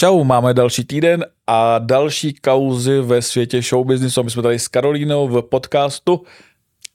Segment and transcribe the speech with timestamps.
[0.00, 4.22] Čau, máme další týden a další kauzy ve světě showbiznisu.
[4.22, 6.22] My jsme tady s Karolínou v podcastu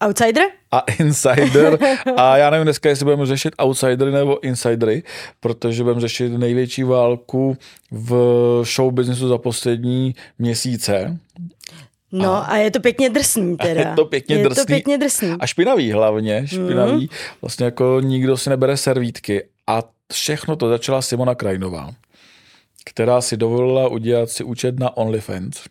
[0.08, 0.44] Outsider?
[0.72, 1.80] A Insider.
[2.18, 5.04] A já nevím dneska, jestli budeme řešit Outsidery nebo Insidery,
[5.40, 7.58] protože budeme řešit největší válku
[7.92, 8.14] v
[8.64, 11.18] showbiznisu za poslední měsíce.
[12.12, 13.82] No a, a je to pěkně drsný teda.
[13.82, 14.64] Je to pěkně je drsný.
[14.64, 15.36] to pěkně drsný.
[15.40, 17.02] A špinavý hlavně, špinavý.
[17.02, 17.08] Mm.
[17.42, 19.44] Vlastně jako nikdo si nebere servítky.
[19.68, 21.92] A všechno to začala Simona Krajnová
[22.86, 25.64] která si dovolila udělat si účet na OnlyFans.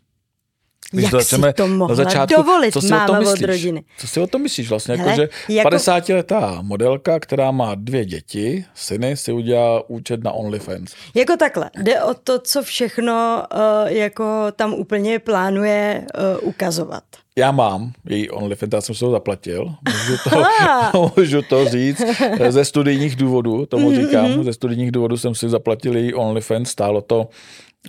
[0.90, 3.42] Když Jak si to mohla na začátku, dovolit, co si o tom myslíš?
[3.42, 3.84] od rodiny?
[3.98, 4.96] Co si o tom myslíš vlastně?
[4.96, 5.68] Hele, jako, že jako...
[5.68, 10.94] 50-letá modelka, která má dvě děti, syny, si udělá účet na OnlyFans.
[11.14, 11.70] Jako takhle.
[11.82, 14.24] Jde o to, co všechno uh, jako
[14.56, 16.06] tam úplně plánuje
[16.42, 17.04] uh, ukazovat.
[17.36, 20.42] Já mám její OnlyFans, já jsem se ho zaplatil, můžu to,
[21.16, 22.02] můžu to říct,
[22.48, 24.06] ze studijních důvodů, tomu mm-hmm.
[24.06, 27.28] říkám, ze studijních důvodů jsem si zaplatil její OnlyFans, stálo to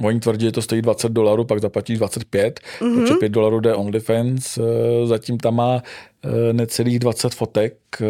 [0.03, 3.01] Oni tvrdí, že to stojí 20 dolarů, pak zaplatíš 25, mm-hmm.
[3.01, 4.61] protože 5 dolarů jde OnlyFans, eh,
[5.07, 5.81] zatím tam má
[6.23, 8.05] eh, necelých 20 fotek, eh,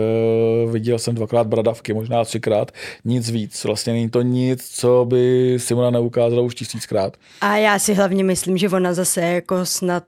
[0.71, 2.71] viděl jsem dvakrát bradavky, možná třikrát,
[3.05, 3.63] nic víc.
[3.63, 7.17] Vlastně není to nic, co by Simona neukázala už tisíckrát.
[7.41, 10.03] A já si hlavně myslím, že ona zase jako snad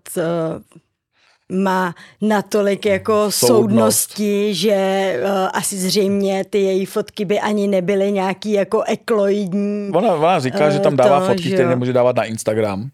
[1.52, 3.38] má natolik jako Soudnost.
[3.40, 9.90] soudnosti, že uh, asi zřejmě ty její fotky by ani nebyly nějaký jako ekloidní.
[9.94, 12.90] Ona, ona říká, uh, že tam dává to, fotky, které nemůže dávat na Instagram.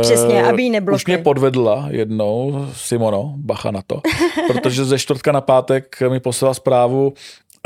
[0.00, 0.96] Přesně, aby ji neblokli.
[0.96, 4.00] Už mě podvedla jednou, Simono, bacha na to,
[4.46, 7.12] protože ze čtvrtka na pátek mi poslala zprávu,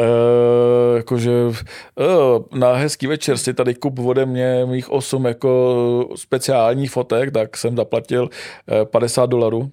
[0.00, 6.90] Uh, jakože uh, na hezký večer si tady kup ode mě mých osm jako speciálních
[6.90, 9.70] fotek, tak jsem zaplatil uh, 50 dolarů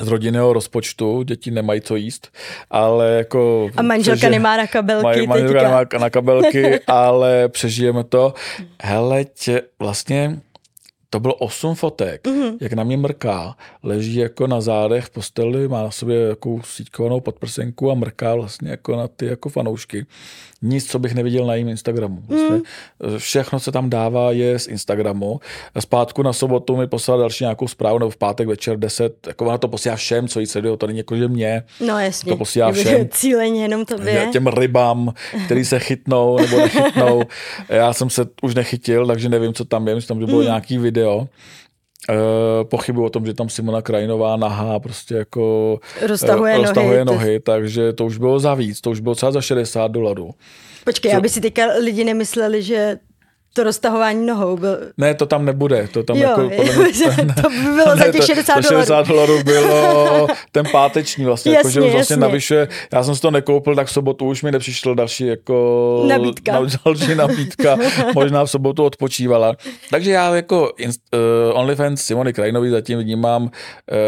[0.00, 2.32] z rodinného rozpočtu, děti nemají co jíst,
[2.70, 3.70] ale jako...
[3.76, 4.32] A manželka přeži...
[4.32, 5.68] nemá na kabelky Maj, manželka teďka.
[5.68, 8.34] nemá na kabelky, ale přežijeme to.
[8.82, 10.40] Hele, tě, vlastně
[11.14, 12.56] to bylo osm fotek, mm-hmm.
[12.60, 17.20] jak na mě mrká, leží jako na zádech v posteli, má na sobě jako síťkovanou
[17.20, 20.06] podprsenku a mrká vlastně jako na ty jako fanoušky.
[20.66, 22.22] Nic, co bych neviděl na jejím Instagramu.
[22.28, 23.18] Vlastně mm.
[23.18, 25.40] Všechno, co tam dává, je z Instagramu.
[25.78, 29.58] Zpátku na sobotu mi poslala další nějakou zprávu, nebo v pátek večer 10, jako ona
[29.58, 31.62] to posílá všem, co jí sledují, to není jako, že mě.
[31.86, 32.32] No jasně.
[32.32, 33.08] To posílá všem.
[33.08, 34.28] Cíleně jenom tobě.
[34.32, 35.14] Těm rybám,
[35.44, 37.22] který se chytnou nebo nechytnou.
[37.68, 39.94] Já jsem se už nechytil, takže nevím, co tam je.
[39.94, 40.44] Myslím, že bylo mm.
[40.44, 41.28] nějaký video.
[42.08, 47.18] Uh, pochybuji o tom, že tam Simona Krajinová nahá prostě jako roztahuje, uh, roztahuje nohy,
[47.18, 50.30] nohy, takže to už bylo za víc, to už bylo třeba za 60 dolarů.
[50.84, 51.16] Počkej, Co?
[51.16, 52.98] aby si teďka lidi nemysleli, že
[53.56, 54.78] to roztahování nohou byl...
[54.96, 55.88] Ne, to tam nebude.
[55.92, 58.80] To tam jo, jako, mě, to by bylo ne, za těch 60 dolarů.
[58.80, 62.16] 60 dolarů bylo ten páteční vlastně, jasně, jako, že vlastně jasně.
[62.16, 62.68] navyšuje.
[62.92, 66.04] Já jsem si to nekoupil, tak v sobotu už mi nepřišlo další jako...
[66.08, 66.52] Nabídka.
[66.52, 67.76] Na, další nabídka.
[68.14, 69.56] možná v sobotu odpočívala.
[69.90, 70.90] Takže já jako uh,
[71.52, 73.48] OnlyFans Simony Krajnový zatím vnímám uh,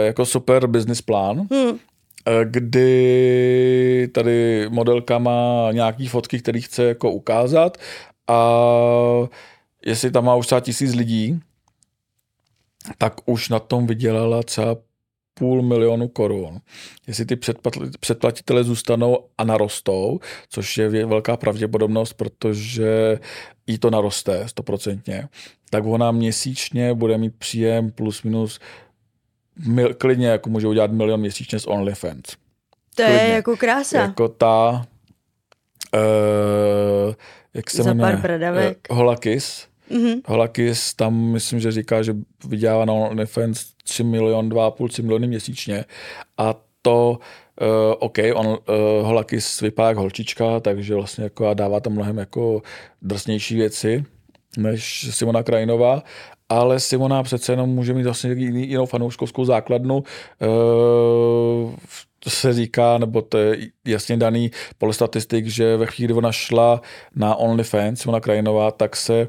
[0.06, 1.46] jako super business plán.
[1.50, 1.78] Hmm
[2.44, 7.78] kdy tady modelka má nějaký fotky, které chce jako ukázat
[9.86, 11.40] jestli tam má už třeba tisíc lidí,
[12.98, 14.76] tak už na tom vydělala třeba
[15.34, 16.58] půl milionu korun.
[17.06, 17.36] Jestli ty
[18.00, 23.18] předplatitele zůstanou a narostou, což je velká pravděpodobnost, protože
[23.66, 25.28] jí to naroste stoprocentně,
[25.70, 28.60] tak ona měsíčně bude mít příjem plus minus
[29.66, 32.22] mil, klidně jako může udělat milion měsíčně z OnlyFans.
[32.94, 33.14] To klidně.
[33.14, 33.98] je jako krása.
[33.98, 34.86] Jako ta
[35.94, 37.14] uh,
[37.56, 38.12] jak se Za jmenuje?
[38.12, 38.78] pár bradavek.
[38.90, 39.66] Eh, Holakis.
[39.90, 40.20] Mm-hmm.
[40.26, 42.14] Holakis tam myslím, že říká, že
[42.48, 45.84] vydělává na OnlyFans 3 milion, 2,5 3 miliony měsíčně
[46.38, 47.18] a to
[47.60, 47.66] uh,
[47.98, 48.56] OK, on, uh,
[49.02, 52.62] Holakis vypadá jak holčička, takže vlastně jako dává tam mnohem jako
[53.02, 54.04] drsnější věci
[54.56, 56.02] než Simona Krajinová,
[56.48, 59.96] ale Simona přece jenom může mít vlastně jinou fanouškovskou základnu.
[59.96, 61.74] Uh,
[62.28, 66.80] se říká, nebo to je jasně daný podle statistik, že ve chvíli, kdy ona šla
[67.14, 69.28] na OnlyFans, ona Krajinová, tak se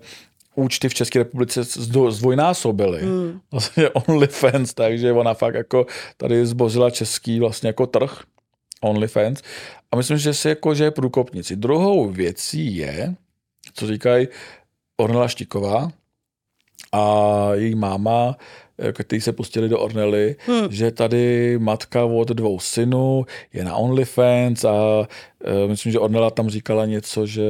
[0.56, 1.64] účty v České republice
[2.10, 3.02] zdvojnásobily.
[3.02, 3.40] Mm.
[3.52, 5.86] Vlastně OnlyFans, takže ona fakt jako
[6.18, 8.22] tady zbořila český vlastně jako trh
[8.82, 9.42] OnlyFans.
[9.92, 11.56] A myslím, že si jako, že je průkopnici.
[11.56, 13.16] Druhou věcí je,
[13.74, 14.28] co říkají
[14.98, 15.92] Ornela Štiková
[16.92, 18.38] a její máma,
[18.92, 20.68] kteří se pustili do Ornely, hmm.
[20.72, 25.08] že tady matka od dvou synů je na OnlyFans a uh,
[25.68, 27.44] myslím, že Ornella tam říkala něco, že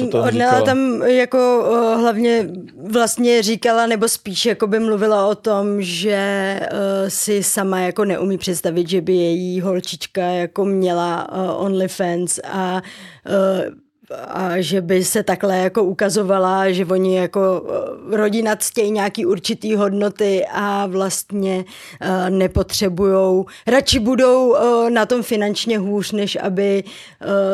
[0.00, 0.62] co tam Ornella říkala?
[0.62, 2.48] tam jako uh, hlavně
[2.90, 8.38] vlastně říkala, nebo spíš jako by mluvila o tom, že uh, si sama jako neumí
[8.38, 12.82] představit, že by její holčička jako měla uh, OnlyFans a
[13.28, 13.85] uh,
[14.28, 17.66] a že by se takhle jako ukazovala, že oni jako
[18.12, 25.22] eh, rodina ctějí nějaký určitý hodnoty a vlastně uh, nepotřebujou, radši budou uh, na tom
[25.22, 26.84] finančně hůř, než aby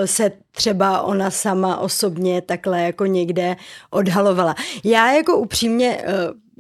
[0.05, 3.57] se třeba ona sama osobně takhle jako někde
[3.91, 4.55] odhalovala.
[4.85, 6.05] Já jako upřímně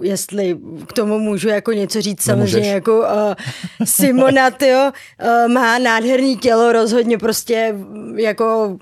[0.02, 2.74] jestli k tomu můžu jako něco říct, samozřejmě Nemůžeš.
[2.74, 3.06] jako uh,
[3.84, 4.92] Simona, tyjo,
[5.24, 7.74] uh, má nádherný tělo, rozhodně prostě
[8.16, 8.76] jako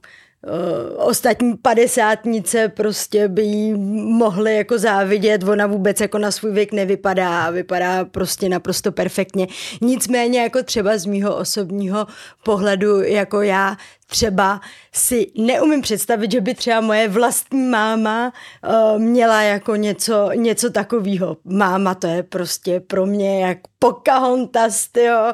[0.96, 3.74] ostatní padesátnice prostě by jí
[4.12, 9.46] mohly jako závidět, ona vůbec jako na svůj věk nevypadá a vypadá prostě naprosto perfektně.
[9.80, 12.06] Nicméně jako třeba z mýho osobního
[12.44, 13.76] pohledu jako já
[14.10, 14.60] třeba
[14.92, 18.32] si neumím představit, že by třeba moje vlastní máma
[18.68, 21.36] uh, měla jako něco, něco takového.
[21.44, 25.32] Máma to je prostě pro mě jak Pocahontas, tyjo,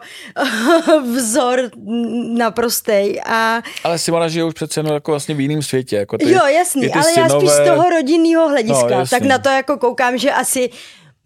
[1.15, 1.71] vzor
[2.37, 3.21] naprostej.
[3.27, 3.63] A...
[3.85, 5.97] Ale Simona žije už přece jenom jako vlastně v jiném světě.
[5.97, 7.33] Jako ty, jo, jasný, ale synové...
[7.33, 8.99] já spíš z toho rodinného hlediska.
[8.99, 10.71] No, tak na to jako koukám, že asi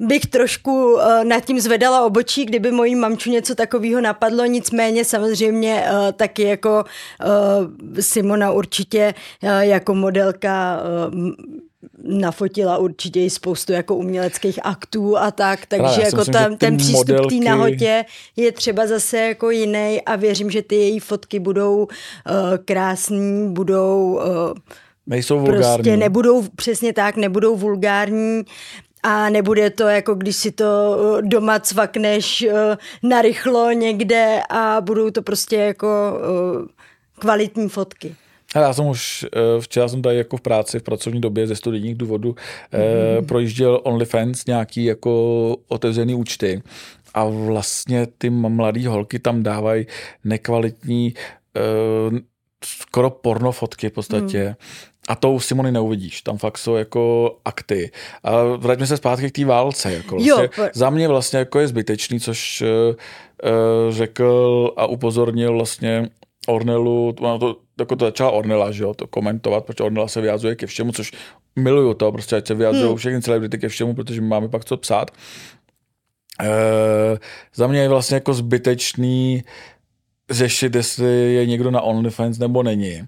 [0.01, 5.85] bych trošku uh, nad tím zvedala obočí, kdyby mojí mamču něco takového napadlo, nicméně samozřejmě
[5.85, 10.83] uh, taky jako uh, Simona určitě uh, jako modelka
[11.13, 11.31] uh,
[12.03, 17.09] nafotila určitě i spoustu jako uměleckých aktů a tak, takže jako myslím, tam, ten přístup
[17.09, 17.37] modelky...
[17.37, 18.05] k té nahotě
[18.37, 21.89] je třeba zase jako jiný a věřím, že ty její fotky budou uh,
[22.65, 24.21] krásný, budou
[24.53, 24.59] uh,
[25.07, 25.75] Nejsou vulgární.
[25.75, 28.43] Prostě nebudou, přesně tak, nebudou vulgární
[29.03, 35.11] a nebude to jako když si to eh, doma cvakneš eh, narychlo někde a budou
[35.11, 36.67] to prostě jako eh,
[37.19, 38.15] kvalitní fotky.
[38.55, 39.27] Ale já jsem už
[39.61, 42.35] včera jsem tady jako v práci v pracovní době ze studijních důvodů
[43.19, 43.27] mm.
[43.27, 46.63] projížděl OnlyFans nějaký jako otevřený účty
[47.15, 49.87] a vlastně ty mladé holky tam dávají
[50.25, 51.15] nekvalitní
[52.65, 54.49] skoro porno fotky v podstatě.
[54.49, 56.23] Mm a to u Simony neuvidíš.
[56.23, 57.91] Tam fakt jsou jako akty.
[58.25, 59.93] A vraťme se zpátky k té válce.
[59.93, 62.95] Jako vlastně, jo, za mě vlastně jako je zbytečný, což uh,
[63.93, 66.09] řekl a upozornil vlastně
[66.49, 70.67] Ornelu, to, jako to začala Ornela, že jo, to komentovat, protože Ornela se vyjádřuje ke
[70.67, 71.13] všemu, což
[71.57, 72.97] miluju to, prostě ať se vyjádřují hmm.
[72.97, 75.11] všechny celebrity ke všemu, protože my máme pak co psát.
[76.41, 77.19] Uh,
[77.55, 79.45] za mě je vlastně jako zbytečný
[80.31, 83.03] řešit, jestli je někdo na OnlyFans nebo není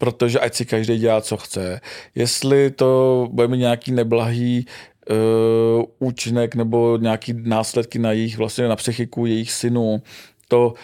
[0.00, 1.80] protože ať si každý dělá, co chce.
[2.14, 4.66] Jestli to bude mít nějaký neblahý
[5.10, 10.02] uh, účinek nebo nějaký následky na jejich vlastně na psychiku jejich synů,
[10.48, 10.74] to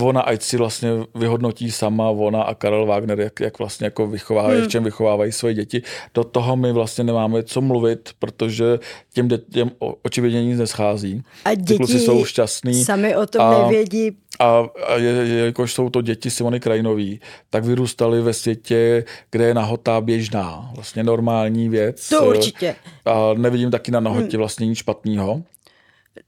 [0.00, 4.58] ona ať si vlastně vyhodnotí sama, ona a Karel Wagner, jak, jak vlastně jako vychovávají,
[4.58, 4.68] hmm.
[4.68, 5.82] v čem vychovávají svoje děti.
[6.14, 8.78] Do toho my vlastně nemáme co mluvit, protože
[9.12, 9.70] těm dětem
[10.02, 11.22] očividně nic neschází.
[11.44, 12.84] A děti kluci jsou šťastní.
[12.84, 14.10] sami o tom a, nevědí.
[14.38, 17.20] A, a je, jelikož jsou to děti Simony Krajinový,
[17.50, 22.08] tak vyrůstali ve světě, kde je nahota běžná, vlastně normální věc.
[22.08, 22.74] To určitě.
[23.04, 24.38] A nevidím taky na nahotě hmm.
[24.38, 25.42] vlastně nic špatného.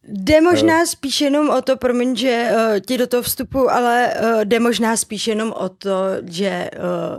[0.08, 4.44] Jde možná spíš jenom o to, promiň, že uh, ti do toho vstupu, ale uh,
[4.44, 5.94] jde možná spíš jenom o to,
[6.26, 7.18] že uh,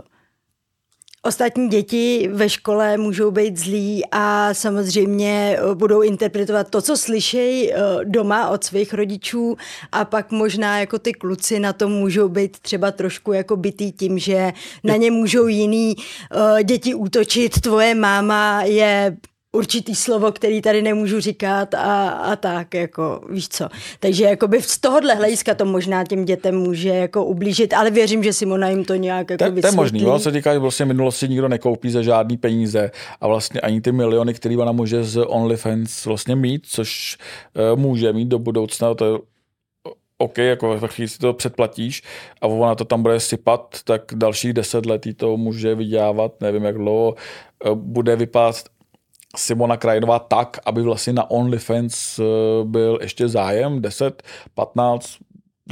[1.22, 7.72] ostatní děti ve škole můžou být zlí a samozřejmě budou interpretovat to, co slyšejí
[8.04, 9.56] doma od svých rodičů.
[9.92, 14.18] A pak možná jako ty kluci na tom můžou být třeba trošku jako bytý tím,
[14.18, 14.52] že
[14.84, 15.94] na ně můžou jiný
[16.62, 19.16] děti útočit, tvoje máma je
[19.52, 23.68] určitý slovo, který tady nemůžu říkat a, a tak, jako víš co.
[24.00, 28.32] Takže jakoby z tohohle hlediska to možná těm dětem může jako ublížit, ale věřím, že
[28.32, 31.28] Simona jim to nějak jako to, to je možný, no, se říká, že vlastně minulosti
[31.28, 32.90] nikdo nekoupí za žádný peníze
[33.20, 37.18] a vlastně ani ty miliony, které ona může z OnlyFans vlastně mít, což
[37.72, 39.18] uh, může mít do budoucna, to je
[40.22, 42.02] OK, jako ve chvíli si to předplatíš
[42.40, 46.78] a ona to tam bude sypat, tak dalších deset let to může vydělávat, nevím jak
[46.78, 47.14] dlouho,
[47.64, 48.56] eh, bude vypadat
[49.36, 52.22] Simona Krajinová tak, aby vlastně na OnlyFans eh,
[52.64, 54.22] byl ještě zájem 10,
[54.54, 55.16] 15,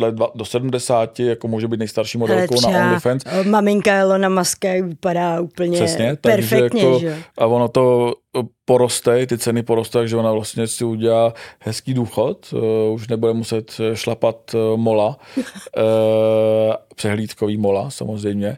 [0.00, 3.24] let do 70, jako může být nejstarší modelkou na OnlyFans.
[3.48, 7.22] Maminka Elona Musk vypadá úplně Přesně, perfektně, jako, že?
[7.38, 12.52] A ono to eh, poroste, ty ceny poroste, takže ona vlastně si udělá hezký důchod,
[12.52, 18.56] uh, už nebude muset šlapat uh, mola, uh, přehlídkový mola samozřejmě,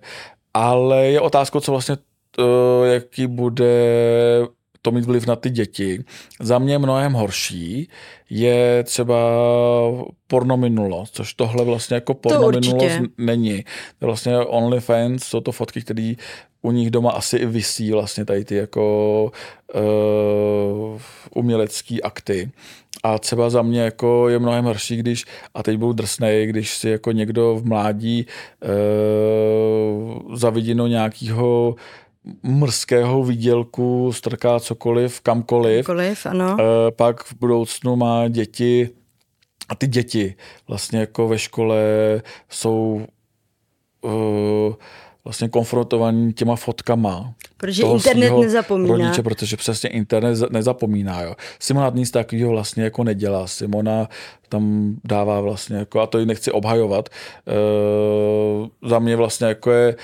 [0.54, 1.97] ale je otázkou, co vlastně,
[2.38, 3.73] uh, jaký bude
[4.82, 6.04] to mít vliv na ty děti.
[6.40, 7.88] Za mě mnohem horší
[8.30, 9.16] je třeba
[10.26, 13.64] porno minulost, což tohle vlastně jako porno minulost není.
[13.98, 16.14] To vlastně OnlyFans, jsou to fotky, které
[16.62, 19.32] u nich doma asi i vysí vlastně tady ty jako
[19.74, 21.00] uh,
[21.34, 22.50] umělecký akty.
[23.02, 25.24] A třeba za mě jako je mnohem horší, když,
[25.54, 28.26] a teď budu drsnej, když si jako někdo v mládí
[28.62, 31.74] uh, za vidinu nějakého
[32.42, 35.86] mrzkého výdělku strká cokoliv, kamkoliv.
[35.86, 36.52] Kamkoliv, ano.
[36.52, 36.58] Uh,
[36.96, 38.90] pak v budoucnu má děti
[39.68, 40.34] a ty děti
[40.68, 41.82] vlastně jako ve škole
[42.48, 43.06] jsou
[44.00, 44.74] uh,
[45.24, 47.34] vlastně konfrontovaní těma fotkama.
[47.56, 48.96] Protože internet nezapomíná.
[48.96, 51.22] Rodiče, protože přesně internet nezapomíná.
[51.22, 51.34] Jo.
[51.58, 53.46] Simona nic takového vlastně jako nedělá.
[53.46, 54.08] Simona
[54.48, 59.96] tam dává vlastně jako, a to ji nechci obhajovat, e, za mě vlastně jako je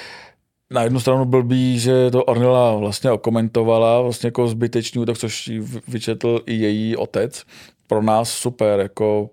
[0.70, 5.50] na jednu stranu blbý, že to Ornila vlastně okomentovala, vlastně jako zbytečný útok, což
[5.88, 7.42] vyčetl i její otec.
[7.86, 9.30] Pro nás super, jako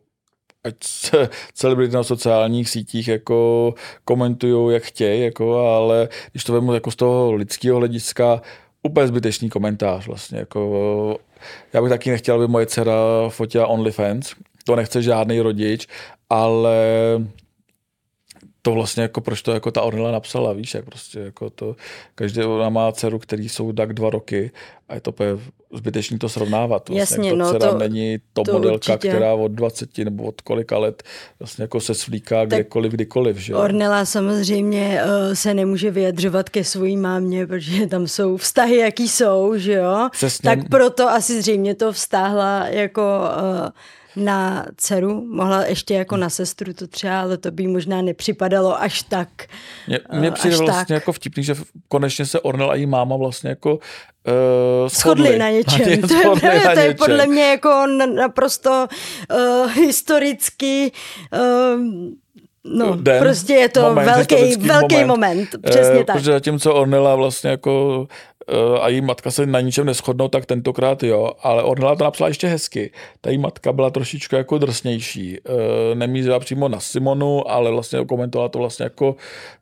[0.64, 3.74] ať se celebrity na sociálních sítích jako
[4.06, 8.42] komentují, jak chtějí, jako, ale když to vemu jako z toho lidského hlediska,
[8.84, 10.40] úplně zbytečný komentář vlastně.
[10.40, 11.18] Jako,
[11.74, 12.94] já bych taky nechtěl, aby moje dcera
[13.30, 14.34] fotila OnlyFans,
[14.66, 15.88] to nechce žádný rodič,
[16.30, 16.78] ale
[18.66, 21.76] to vlastně jako, proč to jako ta Ornella napsala, víš, jak prostě jako to,
[22.16, 24.52] každý ona má dceru, který jsou tak dva roky
[24.90, 25.14] a je to
[25.74, 26.90] zbytečný to srovnávat.
[26.90, 29.10] Vlastně, Jasně, jako no dcera to, není top to modelka, určitě.
[29.10, 31.04] která od 20 nebo od kolika let
[31.40, 33.38] vlastně jako se svlíká kdekoliv, kdykoliv.
[33.38, 33.56] Že?
[33.56, 39.54] Ornella samozřejmě uh, se nemůže vyjadřovat ke svojí mámě, protože tam jsou vztahy, jaký jsou,
[39.58, 40.10] že jo?
[40.12, 40.50] Přesně.
[40.50, 43.70] Tak proto asi zřejmě to vztáhla jako uh,
[44.16, 49.02] na dceru, mohla ještě jako na sestru to třeba, ale to by možná nepřipadalo až
[49.02, 49.30] tak.
[49.88, 51.02] Mně, mně přijde vlastně tak.
[51.02, 51.56] jako vtipný, že
[51.88, 53.82] konečně se Ornel a její máma vlastně jako uh,
[54.88, 55.24] shodli.
[55.24, 56.02] shodli na něčem.
[56.08, 58.88] to, je, to, je, to je podle mě jako naprosto
[59.32, 60.92] uh, historicky
[61.34, 61.80] uh,
[62.68, 65.08] No, Den, prostě je to moment, velký, velký moment.
[65.08, 66.16] moment, přesně eh, tak.
[66.16, 68.35] Protože zatímco Ornella vlastně jako Eh,
[68.82, 72.48] a její matka se na ničem neschodnou, tak tentokrát jo, ale Ornella to napsala ještě
[72.48, 72.92] hezky.
[73.22, 75.38] Ta její matka byla trošičku jako drsnější.
[75.38, 79.16] Eh, nemířila přímo na Simonu, ale vlastně komentovala to vlastně jako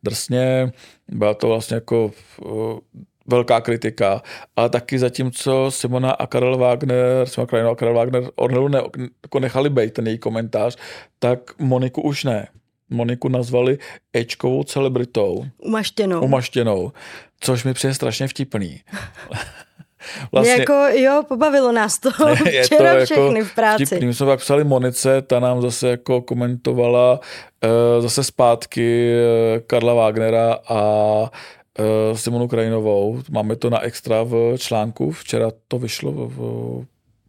[0.04, 0.72] drsně.
[1.08, 2.12] Byla to vlastně jako
[2.46, 4.22] eh, velká kritika,
[4.56, 8.82] ale taky zatímco Simona a Karel Wagner, Simona Krajino a Karel Wagner Ornelu ne,
[9.24, 10.78] jako nechali být ten její komentář,
[11.20, 12.48] tak Moniku už ne.
[12.90, 13.78] Moniku nazvali
[14.14, 15.46] Ečkovou celebritou.
[15.58, 16.22] Umaštěnou.
[16.22, 16.92] Umaštěnou,
[17.40, 18.82] což mi přijde strašně vtipný.
[20.32, 22.10] vlastně, jako jo, pobavilo nás to
[22.50, 23.86] je včera to jako všechny v práci.
[23.86, 24.08] Vtipný.
[24.08, 29.94] My jsme pak psali Monice, ta nám zase jako komentovala uh, zase zpátky uh, Karla
[29.94, 30.82] Wagnera a
[31.20, 33.22] uh, Simonu Krajinovou.
[33.32, 36.86] Máme to na extra v článku, včera to vyšlo v, v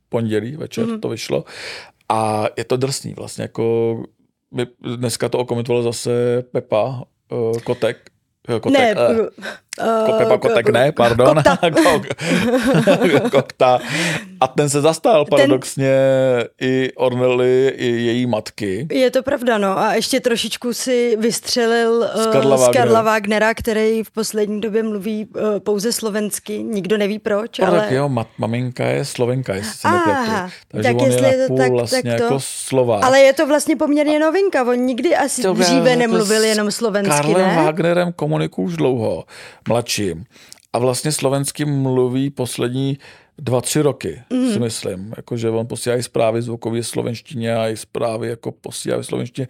[0.08, 1.00] pondělí večer mm-hmm.
[1.00, 1.44] to vyšlo
[2.08, 3.96] a je to drsný vlastně, jako
[4.96, 8.10] dneska to okomentoval zase Pepa uh, Kotek,
[8.60, 9.26] Kotek, ne, uh,
[9.80, 11.42] Uh, Pepa Kotek ne, pardon.
[13.30, 13.80] Kokta.
[14.40, 15.92] A ten se zastal paradoxně
[16.58, 16.68] ten...
[16.68, 18.86] i Ornely, i její matky.
[18.90, 19.78] Je to pravda, no.
[19.78, 24.82] A ještě trošičku si vystřelil uh, z Karla, z Karla Wagnera, který v poslední době
[24.82, 26.62] mluví uh, pouze slovensky.
[26.62, 27.80] Nikdo neví proč, no, ale...
[27.80, 30.30] Tak jeho mat, maminka je slovenka, jestli se nepletu.
[30.68, 32.24] Takže tak on jestli je, to tak, vlastně tak to...
[32.24, 33.00] jako slova.
[33.02, 34.62] Ale je to vlastně poměrně novinka.
[34.62, 37.62] On nikdy asi to dříve nemluvil jenom slovensky, Karlem ne?
[37.64, 39.24] Wagnerem komunikuju už dlouho
[39.68, 40.24] mladším.
[40.72, 42.98] A vlastně slovensky mluví poslední
[43.38, 44.52] dva, tři roky, mm.
[44.52, 45.12] si myslím.
[45.16, 49.48] Jako, že on posílá i zprávy zvukově slovenštině a i zprávy jako posílá v slovenštině.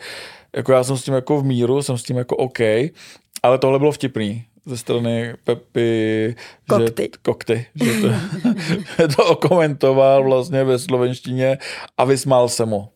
[0.57, 2.59] Jako já jsem s tím jako v míru, jsem s tím jako OK,
[3.43, 6.37] ale tohle bylo vtipný ze strany Pepy,
[6.69, 7.03] kokty.
[7.03, 8.09] že, kokty, že to,
[9.17, 11.59] to okomentoval vlastně ve slovenštině
[11.99, 12.89] a vysmál se mu.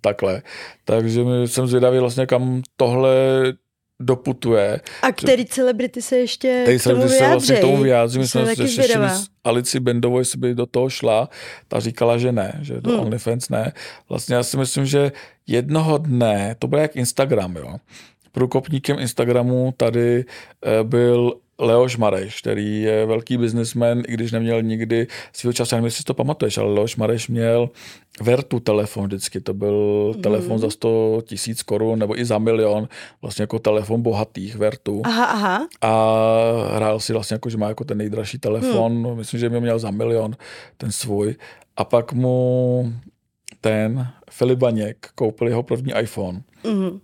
[0.00, 0.42] Takhle.
[0.84, 3.14] Takže jsem zvědavý vlastně, kam tohle
[4.00, 4.80] doputuje.
[5.02, 7.18] A který že, celebrity se ještě k tomu vyjádří?
[7.18, 8.18] se vlastně k tomu vyjádří.
[8.18, 11.28] My jsme se řešili s Alici Bendovou, jestli by do toho šla.
[11.68, 13.00] Ta říkala, že ne, že do hmm.
[13.00, 13.72] OnlyFans ne.
[14.08, 15.12] Vlastně já si myslím, že
[15.46, 17.76] jednoho dne, to bude jak Instagram, jo.
[18.32, 20.24] Průkopníkem Instagramu tady
[20.64, 25.84] eh, byl Leoš Mareš, který je velký biznismen, i když neměl nikdy svého času, nevím,
[25.84, 27.70] jestli si to pamatuješ, ale Leoš Mareš měl
[28.20, 30.22] Vertu telefon vždycky, to byl mm.
[30.22, 32.88] telefon za 100 tisíc korun nebo i za milion,
[33.22, 35.02] vlastně jako telefon bohatých Vertu.
[35.04, 35.68] Aha, aha.
[35.80, 35.90] A
[36.74, 39.16] hrál si vlastně jako, že má jako ten nejdražší telefon, mm.
[39.16, 40.36] myslím, že mě měl za milion
[40.76, 41.34] ten svůj.
[41.76, 42.92] A pak mu
[43.60, 46.42] ten Filip Baněk koupil jeho první iPhone.
[46.64, 47.00] Mm.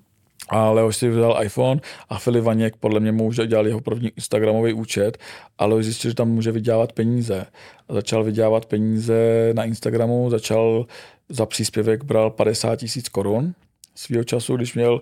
[0.53, 4.09] A Leoš si vzal iPhone a Filip Vaněk podle mě mu už dělal jeho první
[4.17, 5.19] Instagramový účet,
[5.59, 7.47] ale už zjistil, že tam může vydělávat peníze.
[7.89, 10.87] A začal vydělávat peníze na Instagramu, začal
[11.29, 13.55] za příspěvek bral 50 tisíc korun
[13.95, 15.01] svýho času, když měl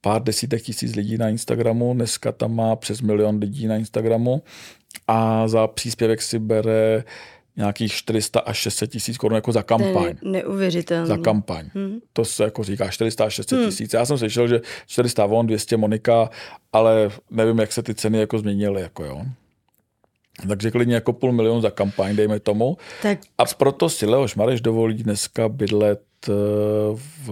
[0.00, 4.42] pár desítek tisíc lidí na Instagramu, dneska tam má přes milion lidí na Instagramu
[5.08, 7.04] a za příspěvek si bere
[7.56, 9.92] nějakých 400 až 600 tisíc korun jako za kampaň.
[10.02, 11.06] To je neuvěřitelné.
[11.06, 11.70] Za kampaň.
[11.74, 11.98] Hmm.
[12.12, 13.68] To se jako říká 400 až 600 hmm.
[13.68, 13.92] tisíc.
[13.92, 16.30] Já jsem slyšel, že 400 von, 200 Monika,
[16.72, 18.82] ale nevím, jak se ty ceny jako změnily.
[18.82, 19.22] Jako jo.
[20.48, 22.76] Takže klidně jako půl milion za kampaň, dejme tomu.
[23.02, 23.18] Tak...
[23.38, 26.32] A proto si Leoš Mareš dovolí dneska bydlet eh,
[27.26, 27.30] v,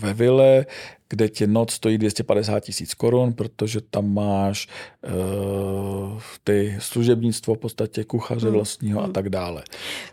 [0.00, 0.66] ve vile,
[1.08, 4.68] kde ti noc stojí 250 tisíc korun, protože tam máš
[5.06, 8.54] uh, ty služebnictvo v podstatě kuchaře hmm.
[8.54, 9.10] vlastního hmm.
[9.10, 9.62] a tak dále.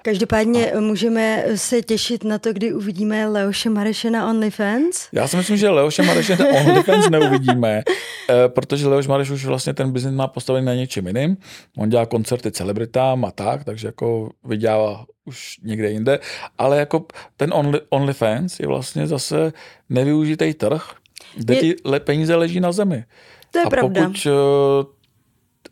[0.01, 0.79] Každopádně a...
[0.79, 5.07] můžeme se těšit na to, kdy uvidíme Leoše Mareše na OnlyFans?
[5.11, 9.73] Já si myslím, že Leoše Mareše na OnlyFans neuvidíme, uh, protože Leoš Mareš už vlastně
[9.73, 11.37] ten biznis má postavený na něčem jiným.
[11.77, 16.19] On dělá koncerty celebritám a tak, takže jako vydělává už někde jinde,
[16.57, 17.05] ale jako
[17.37, 19.53] ten only, OnlyFans je vlastně zase
[19.89, 20.91] nevyužitý trh,
[21.35, 21.61] kde je...
[21.61, 23.03] ti le, peníze leží na zemi.
[23.51, 24.01] To je a pravda.
[24.01, 24.31] pokud uh,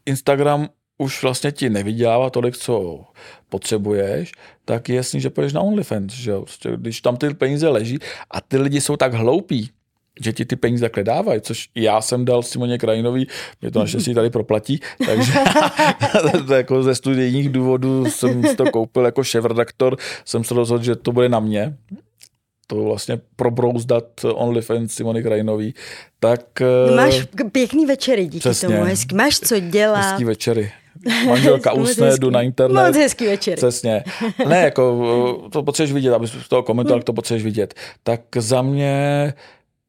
[0.06, 3.06] Instagram už vlastně ti nevydělává tolik, co
[3.50, 4.32] potřebuješ,
[4.66, 6.14] tak je jasný, že půjdeš na OnlyFans.
[6.14, 6.32] Že?
[6.36, 8.00] Prostě, když tam ty peníze leží
[8.32, 9.72] a ty lidi jsou tak hloupí,
[10.22, 13.28] že ti ty peníze takhle dávají, což já jsem dal Simoně Krajinový,
[13.62, 15.34] mě to naštěstí tady proplatí, takže
[16.56, 21.30] jako ze studijních důvodů jsem to koupil jako šéf-redaktor, jsem se rozhodl, že to bude
[21.30, 21.78] na mě,
[22.68, 25.74] to vlastně probrouzdat OnlyFans Simony Krajinový,
[26.20, 26.62] tak...
[26.90, 29.16] No máš pěkný večery díky přesně, tomu, hezky.
[29.16, 30.00] Máš co dělat.
[30.00, 30.72] Hezký večery.
[31.28, 32.88] Manželka usne, jdu na internet.
[32.88, 33.58] Moc hezký večer.
[33.58, 34.04] Přesně.
[34.48, 37.04] Ne, jako to potřebuješ vidět, abys to komentoval, hmm.
[37.04, 37.74] to potřebuješ vidět.
[38.04, 39.34] Tak za mě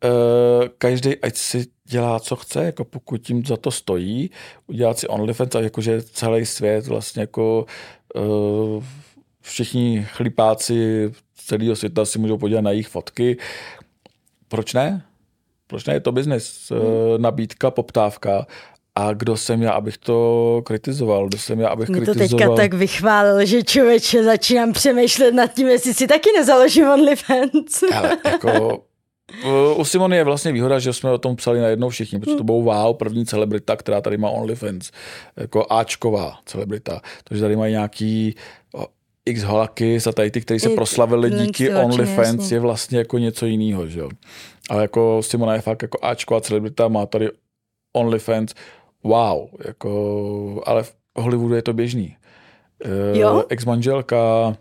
[0.04, 4.30] uh, každý ať si dělá, co chce, jako pokud tím za to stojí,
[4.66, 7.66] udělat si OnlyFans a jakože celý svět vlastně jako
[8.14, 8.84] uh,
[9.40, 11.11] všichni chlipáci
[11.46, 13.37] celého světa si můžou podívat na jejich fotky.
[14.49, 15.04] Proč ne?
[15.66, 15.94] Proč ne?
[15.94, 16.73] Je to biznis.
[16.73, 17.23] Hmm.
[17.23, 18.46] Nabídka, poptávka.
[18.94, 21.28] A kdo jsem já, abych to kritizoval?
[21.28, 22.28] Kdo jsem já, abych Mě kritizoval?
[22.28, 27.82] to teďka tak vychválil, že člověče začínám přemýšlet nad tím, jestli si taky nezaložím OnlyFans.
[27.92, 28.84] Ale jako
[29.76, 32.54] u Simony je vlastně výhoda, že jsme o tom psali najednou všichni, protože to byl
[32.54, 34.90] wow, první celebrita, která tady má OnlyFans,
[35.36, 37.00] jako Ačková celebrita.
[37.24, 38.34] Takže tady mají nějaký
[39.26, 43.87] X holaky a tady ty, kteří se proslavili díky OnlyFans, je vlastně jako něco jiného,
[43.87, 44.08] že jo.
[44.70, 47.28] Ale jako Simona je fakt jako Ačková celebrita, má tady
[47.92, 48.54] OnlyFans,
[49.04, 52.16] wow, jako, ale v Hollywoodu je to běžný.
[53.12, 53.44] Jo?
[53.48, 54.56] Ex-manželka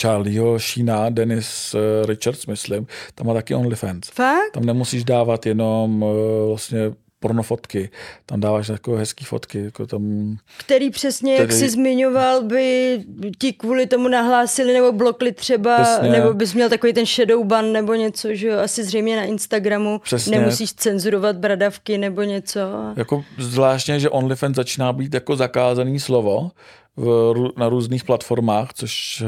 [0.00, 4.08] Charlieho Sheena, Dennis eh, Richards, myslím, tam má taky OnlyFans.
[4.12, 4.52] Fakt?
[4.52, 7.90] Tam nemusíš dávat jenom eh, vlastně pornofotky,
[8.26, 9.64] tam dáváš takové hezké fotky.
[9.64, 11.48] Jako tam, Který přesně, který...
[11.48, 12.98] jak jsi zmiňoval, by
[13.38, 16.10] ti kvůli tomu nahlásili nebo blokli třeba, přesně.
[16.10, 19.98] nebo bys měl takový ten shadow ban nebo něco, že jo, asi zřejmě na Instagramu
[19.98, 20.38] přesně.
[20.38, 22.60] nemusíš cenzurovat bradavky nebo něco.
[22.96, 26.50] Jako zvláštně, že OnlyFans začíná být jako zakázaný slovo,
[26.96, 29.22] v, na různých platformách, což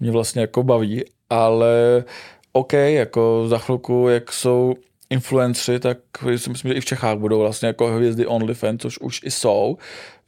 [0.00, 2.04] mě vlastně jako baví, ale
[2.52, 4.74] OK, jako za chvilku, jak jsou
[5.10, 5.98] influenceri, tak
[6.36, 9.76] si myslím, že i v Čechách budou vlastně jako hvězdy OnlyFans, což už i jsou,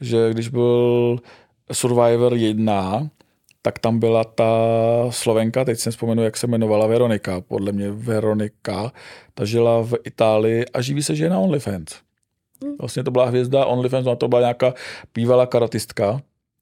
[0.00, 1.18] že když byl
[1.72, 3.10] Survivor 1,
[3.62, 4.52] tak tam byla ta
[5.10, 8.92] Slovenka, teď jsem vzpomenu, jak se jmenovala Veronika, podle mě Veronika,
[9.34, 12.00] ta žila v Itálii a živí se, že je na OnlyFans.
[12.64, 12.76] Hmm.
[12.80, 14.74] Vlastně to byla hvězda OnlyFans, ona to byla nějaká
[15.14, 16.20] bývalá karatistka,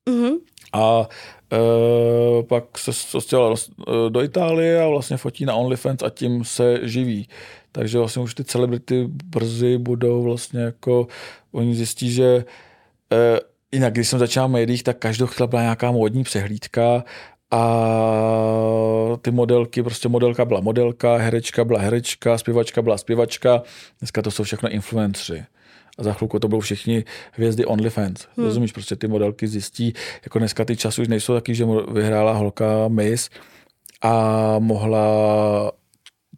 [0.08, 0.38] Mm-hmm.
[0.72, 1.08] A
[1.52, 6.80] e, pak se stěhovala e, do Itálie a vlastně fotí na OnlyFans a tím se
[6.82, 7.28] živí.
[7.72, 11.06] Takže vlastně už ty celebrity brzy budou vlastně jako,
[11.52, 12.44] oni zjistí, že
[13.12, 13.40] e,
[13.72, 17.04] jinak, když jsem začal v médiích, tak každou chvíli byla nějaká módní přehlídka
[17.50, 17.62] a
[19.22, 23.62] ty modelky, prostě modelka byla modelka, herečka byla herečka, zpěvačka byla zpěvačka.
[24.00, 25.44] Dneska to jsou všechno influenceri
[25.98, 28.26] a za chvilku to budou všichni hvězdy OnlyFans.
[28.36, 28.46] Hmm.
[28.46, 32.88] Rozumíš, prostě ty modelky zjistí, jako dneska ty časy už nejsou taky, že vyhrála holka
[32.88, 33.30] Miss
[34.02, 35.72] a mohla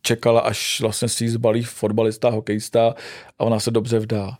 [0.03, 2.95] čekala, až vlastně si zbalí fotbalista, hokejista
[3.39, 4.37] a ona se dobře vdá.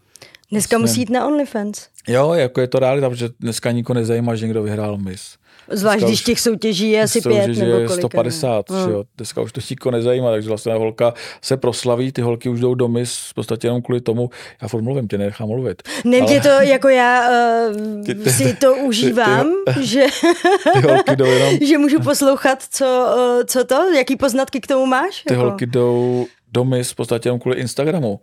[0.51, 1.89] Dneska vlastně, musí jít na OnlyFans.
[2.09, 5.41] Jo, jako je to realita, protože dneska nikoho nezajímá, že někdo vyhrál Miss.
[5.73, 7.91] Zvlášť, když těch soutěží je asi pět nebo kolik.
[7.91, 8.79] 150, no.
[8.79, 9.05] jo.
[9.17, 12.89] Dneska už to nikoho nezajímá, takže vlastně holka se proslaví, ty holky už jdou do
[12.89, 14.31] mis v podstatě jenom kvůli tomu,
[14.63, 15.83] já furt mluvím, tě nechám mluvit.
[16.05, 16.41] Ne, ale...
[16.41, 17.29] to jako já
[17.69, 20.07] uh, ty, ty, si to užívám, ty, ty, že,
[20.73, 21.59] ty holky jdou jenom...
[21.69, 25.23] že můžu poslouchat, co, uh, co to, jaký poznatky k tomu máš?
[25.27, 25.45] Ty jako?
[25.45, 28.21] holky jdou domy v podstatě jenom kvůli Instagramu,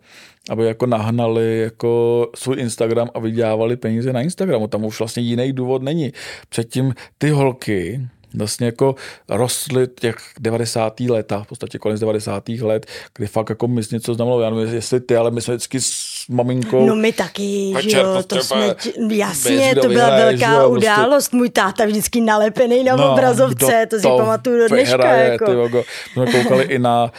[0.50, 4.66] aby jako nahnali jako svůj Instagram a vydělávali peníze na Instagramu.
[4.66, 6.12] Tam už vlastně jiný důvod není.
[6.48, 8.94] Předtím ty holky, vlastně jako
[9.28, 11.00] rostly těch 90.
[11.00, 12.48] leta, v podstatě konec 90.
[12.48, 12.86] let,
[13.16, 16.24] kdy fakt jako my něco znamenalo, já nevím, jestli ty, ale my jsme vždycky s
[16.28, 16.86] maminkou.
[16.86, 18.74] No my taky, že jo, to jsme,
[19.10, 21.36] jasně, to byla vyhraje, velká jo, prostě- událost, prostě...
[21.36, 24.96] můj táta vždycky nalepený na no, obrazovce, to si pamatuju do dneška.
[24.96, 25.68] Vyhraje, jako.
[25.68, 27.12] Ty, jsme koukali i na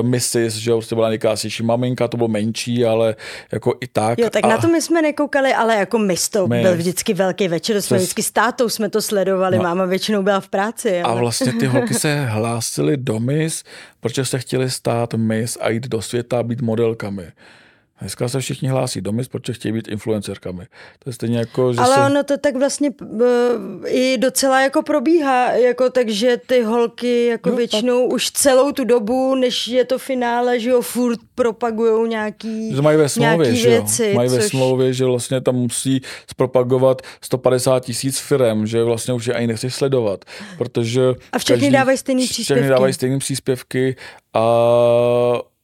[0.00, 3.16] uh, Mrs., že jo, prostě byla nejkrásnější maminka, to bylo menší, ale
[3.52, 4.18] jako i tak.
[4.18, 4.48] Jo, tak a...
[4.48, 6.62] na to my jsme nekoukali, ale jako Miss to my...
[6.62, 8.02] byl vždycky velký večer, jsme Přes...
[8.02, 9.62] vždycky s tátou jsme to sledovali, no.
[9.62, 11.02] máma většinou byla v práci.
[11.02, 11.14] Ale...
[11.14, 13.64] A vlastně ty holky se hlásily do Miss,
[14.00, 17.32] protože se chtěli stát Miss a jít do světa a být modelkami.
[18.00, 20.66] Dneska se všichni hlásí do protože chtějí být influencerkami.
[20.98, 22.00] To je stejně jako, že Ale si...
[22.00, 23.20] ono to tak vlastně uh,
[23.86, 28.12] i docela jako probíhá, jako takže ty holky jako no, většinou tak.
[28.12, 32.98] už celou tu dobu, než je to finále, že jo, furt propagujou nějaký, že mají
[32.98, 34.14] ve smlouvě, že věci.
[34.14, 34.38] Mají což...
[34.38, 39.46] ve smlouvě, že vlastně tam musí zpropagovat 150 tisíc firem, že vlastně už je ani
[39.46, 40.24] nechci sledovat,
[40.58, 41.00] protože...
[41.32, 42.60] A všichni každý, dávají stejný příspěvky.
[42.60, 43.96] Všichni dávají stejné příspěvky
[44.34, 44.44] a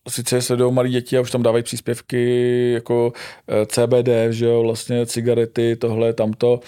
[0.08, 3.12] sice sledují malí děti a už tam dávají příspěvky jako
[3.48, 6.60] eh, CBD, že jo, vlastně cigarety, tohle, tamto.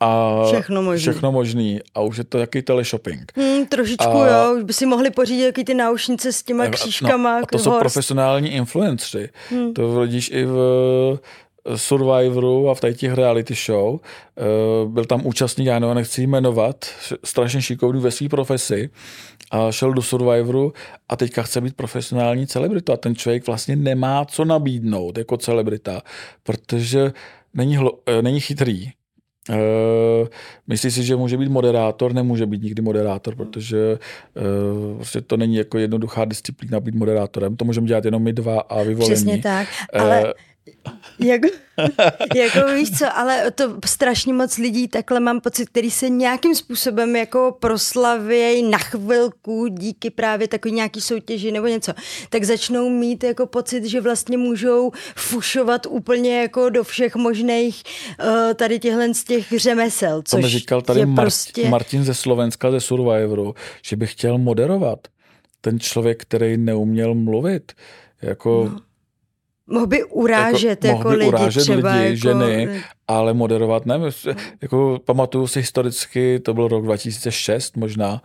[0.00, 1.00] A všechno možný.
[1.00, 1.80] Všechno možný.
[1.94, 3.32] A už je to jaký teleshopping.
[3.36, 7.38] Hmm, trošičku a, jo, už by si mohli pořídit jaký ty náušnice s těma křížkama.
[7.38, 7.80] No, a to jsou horst.
[7.80, 9.28] profesionální influenceri.
[9.50, 9.74] Hmm.
[9.74, 11.18] To vidíš i v
[11.76, 13.98] Survivoru a v těch reality show.
[14.38, 14.42] Eh,
[14.88, 16.84] byl tam účastník, já nevím, nechci jmenovat,
[17.24, 18.90] strašně šikovný ve své profesi
[19.50, 20.72] a šel do Survivoru
[21.08, 22.92] a teďka chce být profesionální celebrita.
[22.92, 26.02] A ten člověk vlastně nemá co nabídnout jako celebrita,
[26.42, 27.12] protože
[27.54, 28.92] není, hlo, eh, není chytrý.
[29.48, 30.28] Uh,
[30.66, 33.98] myslí si, že může být moderátor, nemůže být nikdy moderátor, protože
[34.34, 37.56] uh, prostě to není jako jednoduchá disciplína být moderátorem.
[37.56, 39.14] To můžeme dělat jenom my dva a vyvolení.
[39.14, 40.30] Přesně tak, ale uh,
[41.18, 41.48] jako,
[42.34, 47.16] jako víš co, ale to strašně moc lidí, takhle mám pocit, který se nějakým způsobem
[47.16, 51.92] jako proslavějí na chvilku díky právě takový nějaký soutěži nebo něco,
[52.30, 57.82] tak začnou mít jako pocit, že vlastně můžou fušovat úplně jako do všech možných
[58.24, 60.22] uh, tady těchhle z těch řemesel.
[60.22, 61.68] Což to mi říkal tady Mart, prostě...
[61.68, 64.98] Martin ze Slovenska, ze Survivoru, že by chtěl moderovat
[65.60, 67.72] ten člověk, který neuměl mluvit.
[68.22, 68.70] Jako...
[68.72, 68.89] No
[69.70, 71.92] Mohl by urážet jako, jako mohl by lidi urážet třeba.
[71.92, 72.16] Lidi, jako...
[72.16, 74.00] ženy, ale moderovat ne.
[74.62, 78.22] Jako, pamatuju si historicky, to byl rok 2006 možná,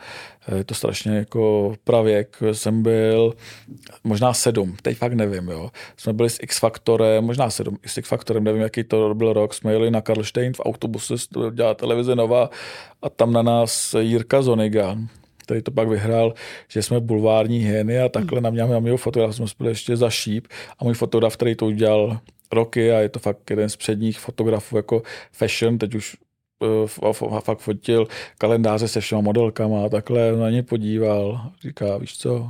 [0.56, 3.34] je to strašně jako pravěk, jsem byl
[4.04, 5.70] možná sedm, teď fakt nevím, jo.
[5.98, 9.92] Jsme byli s X-Faktorem, možná sedm, s X-Faktorem, nevím, jaký to byl rok, jsme jeli
[9.92, 11.14] na Karlštejn v autobuse,
[11.52, 12.50] dělá televize Nova
[13.02, 14.98] a tam na nás Jirka Zoniga,
[15.46, 16.34] který to pak vyhrál,
[16.68, 20.48] že jsme bulvární hyeny a takhle na mě mého fotograf jsme spili ještě za šíp
[20.80, 22.20] a můj fotograf, který to udělal
[22.52, 26.18] roky a je to fakt jeden z předních fotografů jako fashion, teď už
[27.00, 31.52] uh, fakt fotil kalendáře se všema modelkama a takhle na ně podíval.
[31.62, 32.50] Říká, víš co,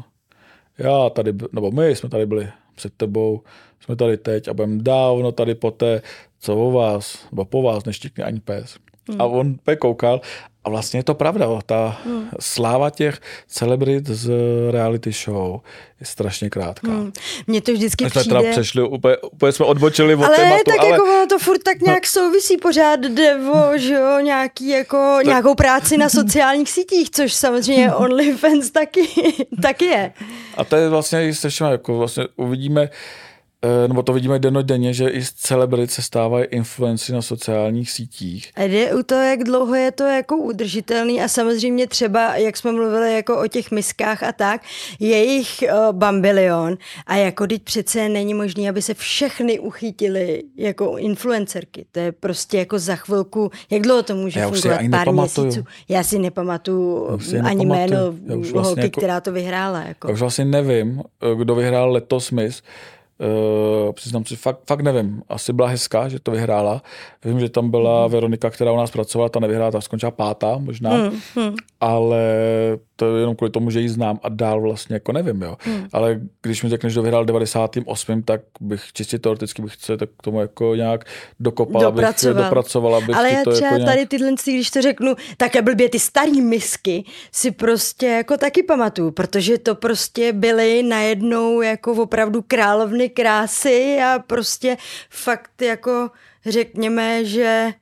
[0.77, 3.41] já tady, nebo my jsme tady byli před tebou,
[3.79, 6.01] jsme tady teď a budeme dávno tady po té,
[6.39, 8.77] co o vás, nebo po vás neštikne ani pes.
[9.09, 9.21] Hmm.
[9.21, 10.21] A on koukal
[10.65, 12.29] a vlastně je to pravda, ta hmm.
[12.39, 14.31] sláva těch celebrit z
[14.71, 15.59] reality show
[15.99, 16.91] je strašně krátká.
[16.91, 17.11] Hmm.
[17.47, 18.39] Mně to vždycky My jsme přijde...
[18.39, 20.63] teda přešli, úplně, úplně jsme odbočili od ale tématu.
[20.65, 24.69] Tak ale jako ono to furt tak nějak souvisí, pořád jde o, že jo, nějaký
[24.69, 25.25] jako, tak...
[25.25, 29.07] nějakou práci na sociálních sítích, což samozřejmě OnlyFans taky,
[29.61, 30.13] taky je.
[30.57, 32.89] A to je vlastně strašně, jako vlastně uvidíme,
[33.87, 38.51] nebo to vidíme denně, že i z celebrit se stávají influenci na sociálních sítích.
[38.55, 42.71] A jde u toho, jak dlouho je to jako udržitelný a samozřejmě třeba, jak jsme
[42.71, 44.61] mluvili jako o těch miskách a tak,
[44.99, 50.97] je jich uh, bambilion a jako teď přece není možné, aby se všechny uchytili jako
[50.97, 51.85] influencerky.
[51.91, 54.77] To je prostě jako za chvilku, jak dlouho to může já fungovat?
[54.77, 55.45] Pár nepamatuju.
[55.45, 55.65] měsíců.
[55.89, 59.83] Já si nepamatuju si ani jméno vlastně holky, jako, která to vyhrála.
[59.83, 60.07] Jako.
[60.07, 62.61] Já už vlastně nevím, eh, kdo vyhrál letos Miss,
[63.19, 65.23] Uh, přiznám si, fakt, fakt nevím.
[65.29, 66.81] Asi byla hezká, že to vyhrála.
[67.25, 68.07] Vím, že tam byla.
[68.07, 71.55] Veronika, která u nás pracovala, ta nevyhrála, ta skončila pátá možná, mm, mm.
[71.81, 72.23] ale
[72.95, 75.57] to je jenom kvůli tomu, že ji znám a dál vlastně jako nevím, jo.
[75.65, 75.87] Mm.
[75.93, 80.23] Ale když mi řekneš, že vyhrál 98, tak bych čistě teoreticky bych se tak k
[80.23, 81.05] tomu jako nějak
[81.39, 82.35] dokopal, Dopracoval.
[82.35, 82.95] abych dopracoval.
[82.95, 83.95] Abych ale já to třeba jako nějak...
[83.95, 89.11] tady tyhle, když to řeknu, také blbě ty starý misky si prostě jako taky pamatuju,
[89.11, 94.77] protože to prostě byly najednou jako opravdu královny krásy a prostě
[95.09, 96.09] fakt jako
[96.45, 97.73] řekněme, že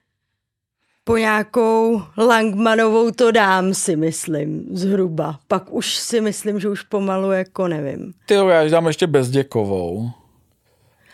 [1.04, 5.40] po nějakou Langmanovou to dám, si myslím, zhruba.
[5.48, 8.14] Pak už si myslím, že už pomalu jako nevím.
[8.26, 10.10] Ty jo, já dám ještě Bezděkovou.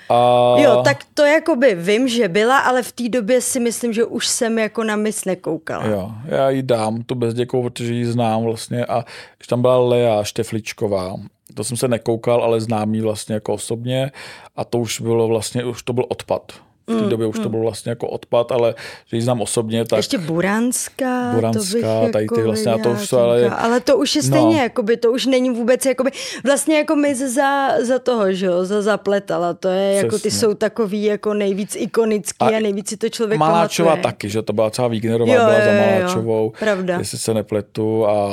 [0.09, 0.55] A...
[0.57, 4.27] Jo, tak to jakoby vím, že byla, ale v té době si myslím, že už
[4.27, 5.85] jsem jako na mis nekoukala.
[5.85, 9.05] Jo, já jí dám tu Bezděkovou, protože ji znám vlastně a
[9.37, 11.15] když tam byla Lea Štefličková,
[11.53, 14.11] to jsem se nekoukal, ale znám ji vlastně jako osobně
[14.55, 16.53] a to už bylo vlastně, už to byl odpad
[16.89, 17.43] v té mm, době už mm.
[17.43, 18.75] to byl vlastně jako odpad, ale
[19.05, 19.97] že ji znám osobně, tak...
[19.97, 23.49] Ještě Buranská, Buranská, to tady ty jako vlastně, a to už to ale...
[23.49, 24.63] Ale to už je stejně, no.
[24.63, 26.11] jakoby, to už není vůbec, jakoby,
[26.45, 30.05] vlastně jako my za, za toho, že jo, za zapletala, to je, Přesně.
[30.05, 34.03] jako ty jsou takový jako nejvíc ikonický a, a nejvíc si to člověk Maláčová pamatuje.
[34.03, 36.97] taky, že to byla celá Wignerová, jo, byla jo, za Maláčovou, jo, pravda.
[36.99, 38.29] jestli se nepletu a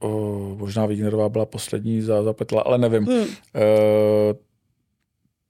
[0.00, 0.08] o,
[0.58, 3.04] možná Wignerová byla poslední za zapletala, ale nevím.
[3.04, 3.24] Hmm.
[3.24, 3.28] E,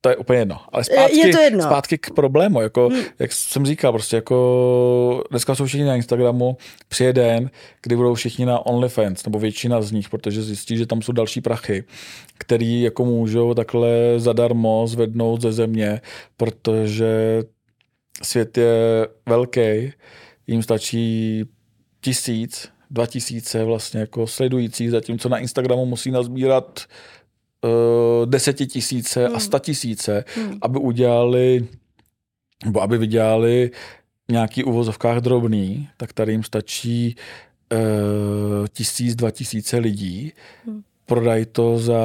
[0.00, 0.60] to je úplně jedno.
[0.72, 1.62] Ale zpátky, je to jedno.
[1.62, 2.60] zpátky k problému.
[2.60, 3.02] Jako, hmm.
[3.18, 6.56] Jak jsem říkal, prostě jako dneska jsou všichni na Instagramu,
[6.88, 7.50] přijede den,
[7.82, 11.40] kdy budou všichni na OnlyFans, nebo většina z nich, protože zjistí, že tam jsou další
[11.40, 11.84] prachy,
[12.38, 16.00] který jako můžou takhle zadarmo zvednout ze země,
[16.36, 17.42] protože
[18.22, 19.92] svět je velký,
[20.46, 21.44] jim stačí
[22.00, 26.80] tisíc, dva tisíce vlastně jako sledujících, zatímco na Instagramu musí nazbírat
[28.24, 29.36] desetitisíce hmm.
[29.36, 30.58] a statisíce, hmm.
[30.62, 31.68] aby udělali,
[32.64, 33.70] nebo aby vydělali
[34.30, 37.16] nějaký uvozovkách drobný, tak tady jim stačí
[37.72, 40.32] uh, tisíc, dva tisíce lidí,
[40.66, 40.82] hmm.
[41.06, 42.02] prodají to za,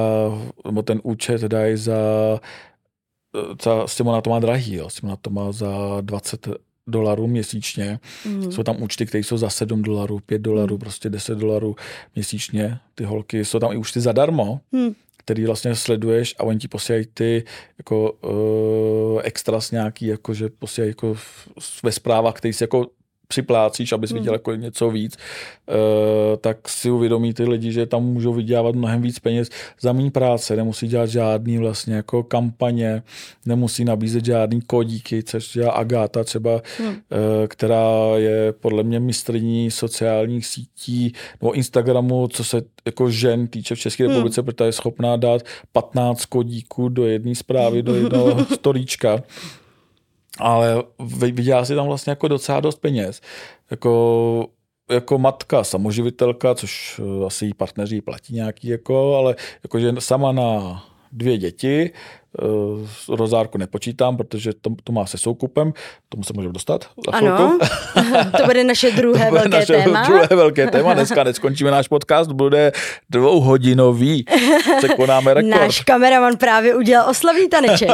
[0.65, 1.93] nebo ten účet dají za,
[3.63, 6.47] za s těma na to má drahý, jo, s těma na to má za 20
[6.87, 7.99] dolarů měsíčně.
[8.25, 8.51] Mm.
[8.51, 10.79] Jsou tam účty, které jsou za 7 dolarů, 5 dolarů, mm.
[10.79, 11.75] prostě 10 dolarů
[12.15, 12.79] měsíčně.
[12.95, 14.59] Ty holky jsou tam i účty zadarmo.
[14.71, 14.93] Mm
[15.25, 17.43] který vlastně sleduješ a oni ti posílají ty
[17.77, 21.15] jako uh, extras nějaký, jako že posílají jako
[21.83, 22.87] ve zprávách, který si jako
[23.27, 24.19] připlácíš, abys hmm.
[24.19, 25.17] viděl jako něco víc,
[25.67, 25.75] uh,
[26.41, 29.49] tak si uvědomí ty lidi, že tam můžou vydělávat mnohem víc peněz
[29.81, 33.03] za méně práce, nemusí dělat žádný vlastně jako kampaně,
[33.45, 36.87] nemusí nabízet žádný kodíky, což dělá Agáta třeba, hmm.
[36.89, 36.95] uh,
[37.47, 43.79] která je podle mě mistrní sociálních sítí nebo Instagramu, co se jako žen týče v
[43.79, 44.11] České hmm.
[44.11, 49.23] republice, protože je schopná dát 15 kodíků do jedné zprávy, do jednoho storíčka
[50.39, 50.83] ale
[51.31, 53.21] vydělá si tam vlastně jako docela dost peněz.
[53.71, 54.47] Jako,
[54.91, 60.83] jako matka, samoživitelka, což eh, asi jí partneři platí nějaký, jako, ale jakože sama na
[61.13, 61.91] dvě děti,
[62.41, 65.73] uh, rozárku nepočítám, protože to, to má se soukupem,
[66.09, 67.59] tomu se můžeme dostat za Ano,
[68.37, 70.03] to bude naše druhé bude velké naše téma.
[70.05, 72.71] druhé velké téma, dneska neskončíme náš podcast, bude
[73.09, 74.25] dvouhodinový,
[74.77, 75.61] překonáme rekord.
[75.61, 77.89] Náš kameraman právě udělal oslavný taneček.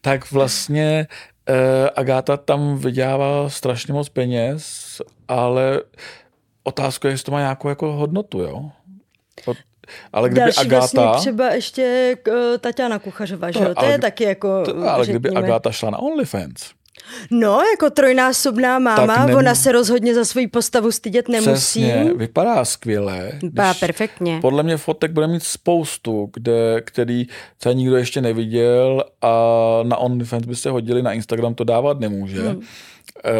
[0.00, 1.06] tak vlastně
[1.48, 1.54] uh,
[1.94, 4.62] Agáta tam vydělává strašně moc peněz,
[5.28, 5.80] ale
[6.64, 8.70] otázka je, jestli to má nějakou jako hodnotu, jo?
[10.12, 10.78] Ale kdyby Další Agáta...
[10.78, 13.74] Vlastně třeba ještě uh, Tatiana Kuchařová, že jo?
[13.74, 15.18] To je taky jako, to, Ale řekněme.
[15.20, 16.78] kdyby Agáta šla na OnlyFans,
[17.30, 19.36] No, jako trojnásobná máma, nem...
[19.36, 21.52] ona se rozhodně za svoji postavu stydět nemusí.
[21.52, 23.32] Přesně, vypadá skvěle.
[23.42, 24.38] Vypadá perfektně.
[24.40, 29.32] Podle mě fotek bude mít spoustu, kde, který třeba nikdo ještě neviděl a
[29.82, 32.48] na OnlyFans by se hodili, na Instagram to dávat nemůže.
[32.48, 32.62] Hmm.
[33.24, 33.32] E,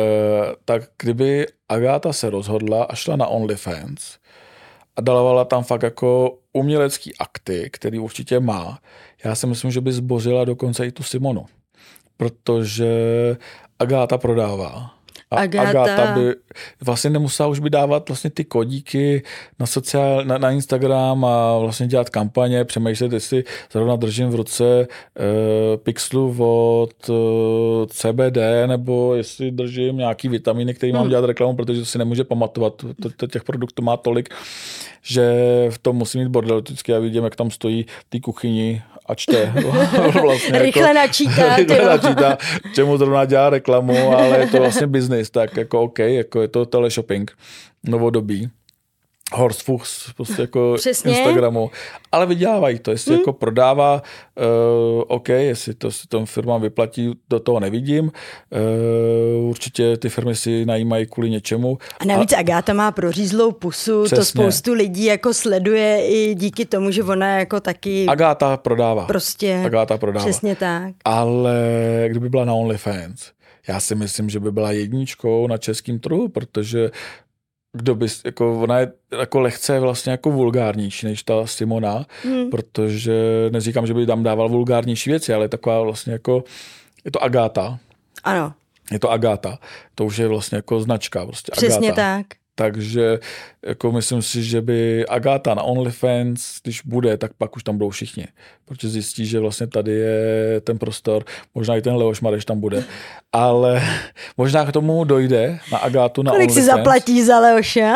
[0.64, 4.17] tak kdyby Agáta se rozhodla a šla na OnlyFans,
[4.98, 8.78] a dalovala tam fakt jako umělecký akty, který určitě má.
[9.24, 11.46] Já si myslím, že by zbořila dokonce i tu Simonu,
[12.16, 12.86] protože
[13.78, 14.97] Agáta prodává.
[15.30, 15.68] A Agáta.
[15.68, 16.34] Agáta by
[16.80, 19.22] vlastně nemusela už by dávat vlastně ty kodíky
[19.58, 24.64] na, sociál, na, na Instagram a vlastně dělat kampaně, přemýšlet, jestli zrovna držím v ruce
[24.88, 31.00] uh, pixelu od uh, eh, CBD, nebo jestli držím nějaký vitamíny, který hmm.
[31.00, 32.84] mám dělat reklamu, protože to si nemůže pamatovat.
[33.16, 34.34] To, těch produktů má tolik,
[35.02, 35.32] že
[35.70, 36.60] v tom musí mít bordel.
[36.60, 39.52] Vždycky já vidím, jak tam stojí v té kuchyni a čte.
[40.22, 41.56] vlastně rychle jako, načítá.
[41.56, 42.38] rychle načítá,
[42.74, 46.66] čemu zrovna dělá reklamu, ale je to vlastně business, tak jako OK, jako je to
[46.66, 47.32] teleshopping
[47.86, 48.50] novodobí.
[49.32, 51.10] Horsefuchs prostě jako Přesně.
[51.10, 51.70] Instagramu,
[52.12, 53.20] ale vydělávají to, jestli hmm.
[53.20, 54.02] jako prodává,
[54.36, 60.36] uh, OK, jestli to si tom firmám vyplatí, do toho nevidím, uh, určitě ty firmy
[60.36, 61.78] si najímají kvůli něčemu.
[62.00, 62.38] A navíc a...
[62.38, 64.18] Agáta má prořízlou pusu, Přesně.
[64.18, 68.06] to spoustu lidí jako sleduje i díky tomu, že ona jako taky...
[68.06, 69.04] Agáta prodává.
[69.06, 69.62] Prostě.
[69.64, 70.24] Agáta prodává.
[70.24, 70.94] Přesně tak.
[71.04, 71.54] Ale
[72.08, 73.30] kdyby byla na OnlyFans,
[73.68, 76.90] já si myslím, že by byla jedničkou na českým trhu, protože
[77.72, 82.50] kdo by, jako ona je jako lehce vlastně jako vulgárnější než ta Simona, hmm.
[82.50, 86.44] protože neříkám, že by tam dával vulgárnější věci, ale taková vlastně jako,
[87.04, 87.78] je to Agáta.
[88.24, 88.52] Ano.
[88.90, 89.58] je to Agáta.
[89.94, 91.26] To už je vlastně jako značka.
[91.26, 92.16] Prostě Přesně Agáta.
[92.16, 92.26] tak.
[92.58, 93.18] Takže
[93.66, 97.90] jako myslím si, že by Agáta na OnlyFans, když bude, tak pak už tam budou
[97.90, 98.26] všichni.
[98.64, 102.84] Protože zjistí, že vlastně tady je ten prostor, možná i ten Leoš Mareš tam bude.
[103.32, 103.82] Ale
[104.36, 106.66] možná k tomu dojde na Agátu na Kolik OnlyFans.
[106.66, 107.92] si zaplatí za Leoše?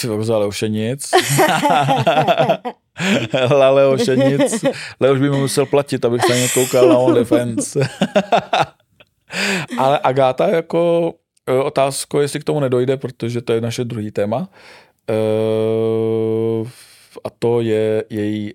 [0.00, 1.10] Ty za Leoše nic.
[3.50, 4.64] La Leoše nic.
[5.00, 7.76] Leoš by mi musel platit, abych se koukal na OnlyFans.
[9.78, 11.14] Ale Agáta jako
[11.46, 14.48] e, otázko, jestli k tomu nedojde, protože to je naše druhý téma.
[15.08, 15.14] E,
[17.24, 18.54] a to je její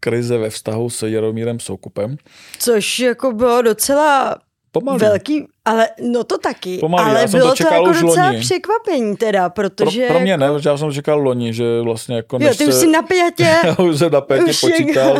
[0.00, 2.16] krize ve vztahu s Jaromírem Soukupem.
[2.58, 4.38] Což jako bylo docela
[4.72, 4.98] Pomalý.
[4.98, 8.00] velký, ale no to taky, Pomalý, já ale jsem to bylo to, čekal jako už
[8.02, 8.40] docela loni.
[8.40, 10.06] překvapení teda, Pro, protože...
[10.08, 12.74] pro mě jako, ne, protože já jsem čekal loni, že vlastně jako Jo, ty už
[12.74, 13.42] se- jsi na pětě.
[13.64, 15.18] Já už jsem na pétě Už počítal,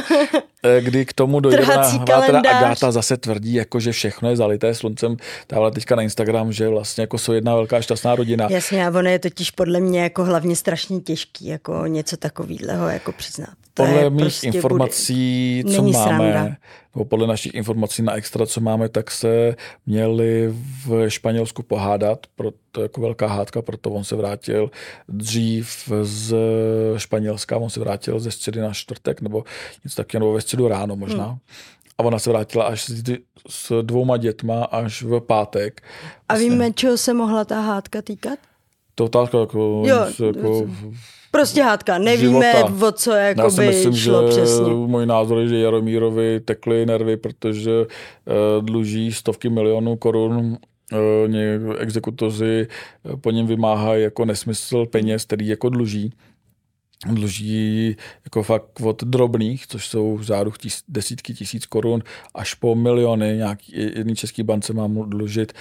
[0.65, 1.59] eh, kdy k tomu dojde.
[1.59, 2.51] Trhací ona teda.
[2.51, 5.17] Agáta zase tvrdí, jako, že všechno je zalité sluncem.
[5.49, 8.47] Dávala teďka na Instagram, že vlastně jako jsou jedna velká šťastná rodina.
[8.51, 13.13] Jasně, a ono je totiž podle mě jako hlavně strašně těžký, jako něco takového jako
[13.13, 13.49] přiznat.
[13.87, 16.57] Podle je mých prostě informací, co Není máme, sranda.
[16.95, 20.55] nebo podle našich informací na extra, co máme, tak se měli
[20.87, 24.71] v Španělsku pohádat, proto jako velká hádka, proto on se vrátil
[25.09, 26.35] dřív z
[26.97, 29.45] Španělska, on se vrátil ze středy na čtvrtek, nebo
[29.85, 31.27] něco taky, nebo ve středu ráno možná.
[31.27, 31.39] Hmm.
[31.99, 33.03] A ona se vrátila až s,
[33.49, 35.83] s dvouma dětma až v pátek.
[36.29, 38.39] A Vlastně víme, čeho se mohla ta hádka týkat?
[38.95, 40.67] To otázka jako, Jo, jako
[41.31, 42.87] Prostě hádka, nevíme, Života.
[42.89, 44.65] o co Já jako si by myslím, šlo že přesně.
[44.65, 50.59] můj názor je, že Jaromírovi tekly nervy, protože uh, dluží stovky milionů korun
[50.93, 52.67] uh, ně, exekutoři
[53.13, 56.13] eh, po něm vymáhají jako nesmysl peněz, který jako dluží.
[57.07, 62.03] Dluží jako fakt od drobných, což jsou v řádu tis, desítky tisíc korun,
[62.35, 63.37] až po miliony.
[63.37, 65.53] Nějaký, jedný český bance má mu dlužit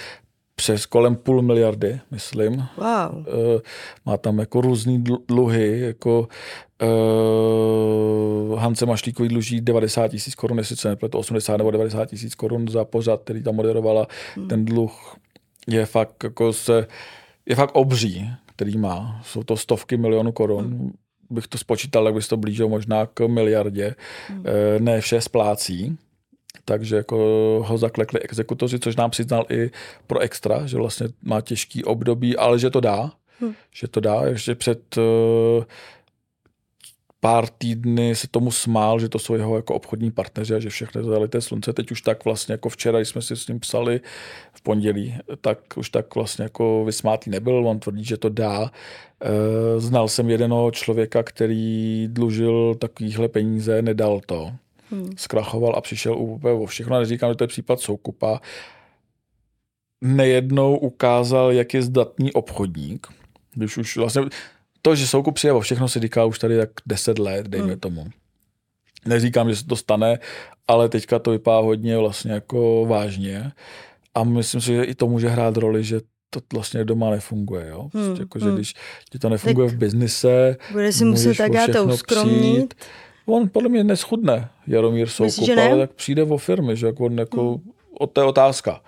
[0.60, 2.52] přes kolem půl miliardy, myslím.
[2.78, 3.26] Wow.
[3.28, 3.62] Eh,
[4.06, 6.28] má tam jako různý dl- dluhy, jako
[8.52, 12.68] uh, Hance Mašlíkový dluží 90 tisíc korun, jestli se nepletu, 80 nebo 90 tisíc korun
[12.68, 14.08] za pořad, který tam moderovala.
[14.36, 14.48] Hmm.
[14.48, 15.16] Ten dluh
[15.68, 16.88] je fakt jako se,
[17.46, 19.22] je fakt obří, který má.
[19.24, 20.66] Jsou to stovky milionů korun.
[20.66, 20.92] Hmm.
[21.30, 23.96] Bych to spočítal, tak by se to blížilo možná k miliardě.
[24.28, 24.44] Hmm.
[24.80, 25.98] Ne vše splácí
[26.70, 27.18] takže jako
[27.68, 29.72] ho zaklekli exekutoři, což nám přiznal i
[30.08, 33.54] pro extra, že vlastně má těžký období, ale že to dá, Hm.
[33.74, 35.64] že to dá, ještě před uh,
[37.20, 41.02] pár týdny se tomu smál, že to jsou jeho jako obchodní partneři a že všechno
[41.02, 41.74] to zalité slunce.
[41.74, 44.02] Teď už tak vlastně jako včera, když jsme si s ním psali
[44.54, 47.68] v pondělí, tak už tak vlastně jako vysmátý nebyl.
[47.68, 48.60] On tvrdí, že to dá.
[48.62, 48.70] Uh,
[49.78, 54.52] znal jsem jednoho člověka, který dlužil takovýhle peníze, nedal to
[54.92, 55.10] Hmm.
[55.18, 57.00] zkrachoval a přišel úplně o všechno.
[57.00, 58.42] Neříkám, že to je případ Soukupa.
[60.02, 63.08] Nejednou ukázal, jak je zdatný obchodník.
[63.54, 64.22] Když už vlastně
[64.82, 67.80] to, že Soukup přijde o všechno, se říká už tady tak 10 let, dejme Hmm.
[67.80, 68.06] tomu.
[69.06, 70.20] Neříkám, že se to stane,
[70.68, 73.52] ale teďka to vypadá hodně vlastně jako vážně.
[74.16, 77.68] A myslím si, že i to může hrát roli, že to vlastně doma nefunguje.
[77.70, 77.90] Jo?
[77.92, 78.56] Prostě Hmm, jako, že hmm.
[78.56, 78.74] když
[79.10, 82.74] ti to nefunguje v biznise, Bude si muset tak já to uskromnit.
[82.74, 82.74] přijít.
[83.30, 87.72] On podle mě neschudne, Jaromír Soukup, ale tak přijde o firmy, že jako, jako hmm.
[88.00, 88.82] o to je otázka.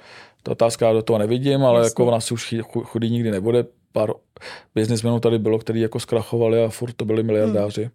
[0.43, 1.87] Ta otázka já do toho nevidím, ale Jasně.
[1.87, 3.65] jako ona si už chudý nikdy nebude.
[3.91, 4.13] Pár
[4.75, 7.81] biznismenů tady bylo, který jako zkrachovali a furt to byli miliardáři.
[7.83, 7.91] Hmm.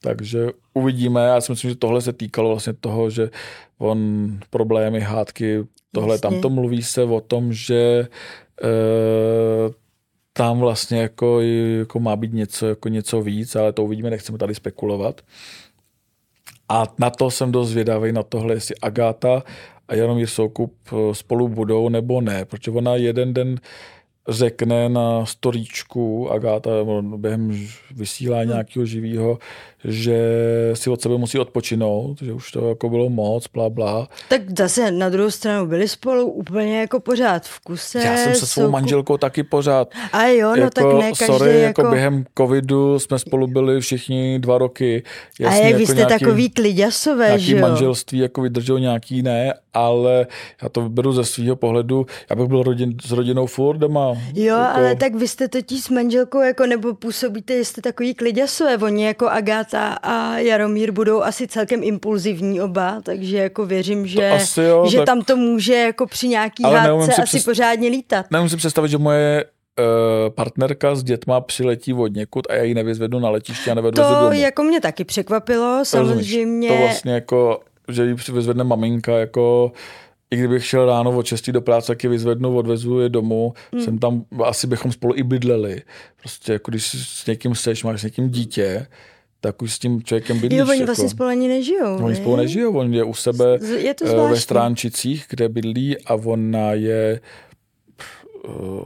[0.00, 1.24] Takže uvidíme.
[1.24, 3.30] Já si myslím, že tohle se týkalo vlastně toho, že
[3.78, 6.22] on problémy, hádky, tohle, Jasně.
[6.22, 8.08] tam to mluví se o tom, že
[8.62, 8.68] e,
[10.38, 11.40] tam vlastně jako,
[11.78, 15.20] jako má být něco, jako něco víc, ale to uvidíme, nechceme tady spekulovat.
[16.68, 19.42] A na to jsem dost zvědavý, na tohle, jestli Agáta
[19.88, 23.60] a Jaromír Soukup eh, spolu budou nebo ne, protože ona jeden den
[24.28, 26.70] řekne na storíčku Agáta
[27.16, 29.38] během vysílání nějakého živého,
[29.84, 30.18] že
[30.74, 34.08] si od sebe musí odpočinout, že už to jako bylo moc, bla, bla.
[34.28, 37.98] Tak zase na druhou stranu byli spolu úplně jako pořád v kuse.
[37.98, 41.26] Já jsem se svou jsou- manželkou taky pořád A jo, no jako, tak ne každý
[41.26, 41.80] sorry, jako...
[41.80, 45.02] jako během covidu jsme spolu byli všichni dva roky.
[45.40, 47.62] a Jasně, jak jako vy jste nějaký, takový kliďasové, nějaký že jo?
[47.62, 49.54] manželství jako vydržel, nějaký ne,
[49.86, 50.26] ale
[50.62, 52.06] já to beru ze svého pohledu.
[52.30, 54.14] Já bych byl rodin, s rodinou furt doma.
[54.34, 58.76] Jo, jako, ale tak vy jste totiž s manželkou, jako, nebo působíte, jste takový kliďasové.
[58.78, 64.60] Oni jako Agáta a Jaromír budou asi celkem impulzivní oba, takže jako věřím, že, asi
[64.62, 67.88] jo, že tak- tam to může jako při nějaký Ale hádce si asi přes- pořádně
[67.88, 68.26] lítat.
[68.30, 69.44] Nemůžu si představit, že moje
[69.78, 69.84] uh,
[70.34, 74.14] partnerka s dětma přiletí od někud a já ji nevyzvedu na letiště a nevedu To
[74.14, 74.32] domů.
[74.32, 75.88] jako mě taky překvapilo, Rozumíš?
[75.88, 76.68] samozřejmě.
[76.68, 79.72] To vlastně jako, že ji vyzvedne maminka, jako
[80.30, 83.82] i kdybych šel ráno od 6 do práce, tak je vyzvednu, odvezu je domů, hmm.
[83.82, 85.82] jsem tam, asi bychom spolu i bydleli.
[86.20, 88.86] Prostě jako když s někým seš, máš s někým dítě,
[89.40, 90.58] tak už s tím člověkem bydlíš.
[90.58, 92.04] Jo, oni jako, vlastně spolu ani nežijou.
[92.04, 96.14] Oni spolu nežijou, on je u sebe je to uh, ve Stránčicích, kde bydlí a
[96.14, 97.20] ona je,
[98.48, 98.84] uh,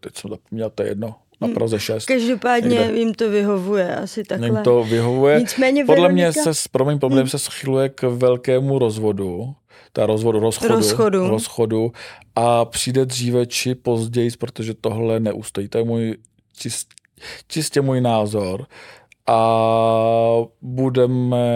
[0.00, 1.54] teď jsem zapomněl, to je jedno, na hmm.
[1.54, 2.06] Praze 6.
[2.06, 2.98] Každopádně někde.
[2.98, 4.48] jim to vyhovuje, asi takhle.
[4.48, 5.40] Jim to vyhovuje.
[5.40, 6.40] Nicméně Podle Veronika...
[6.42, 7.28] mě se, promiň, podle hmm.
[7.28, 9.54] se schyluje k velkému rozvodu,
[9.92, 11.28] ta rozvodu, rozchodu, rozchodu.
[11.28, 11.92] rozchodu
[12.36, 15.68] a přijde dříve či později, protože tohle neustojí.
[15.68, 16.16] To je můj
[16.58, 16.88] čist,
[17.48, 18.66] čistě můj názor
[19.26, 19.38] a
[20.62, 21.46] budeme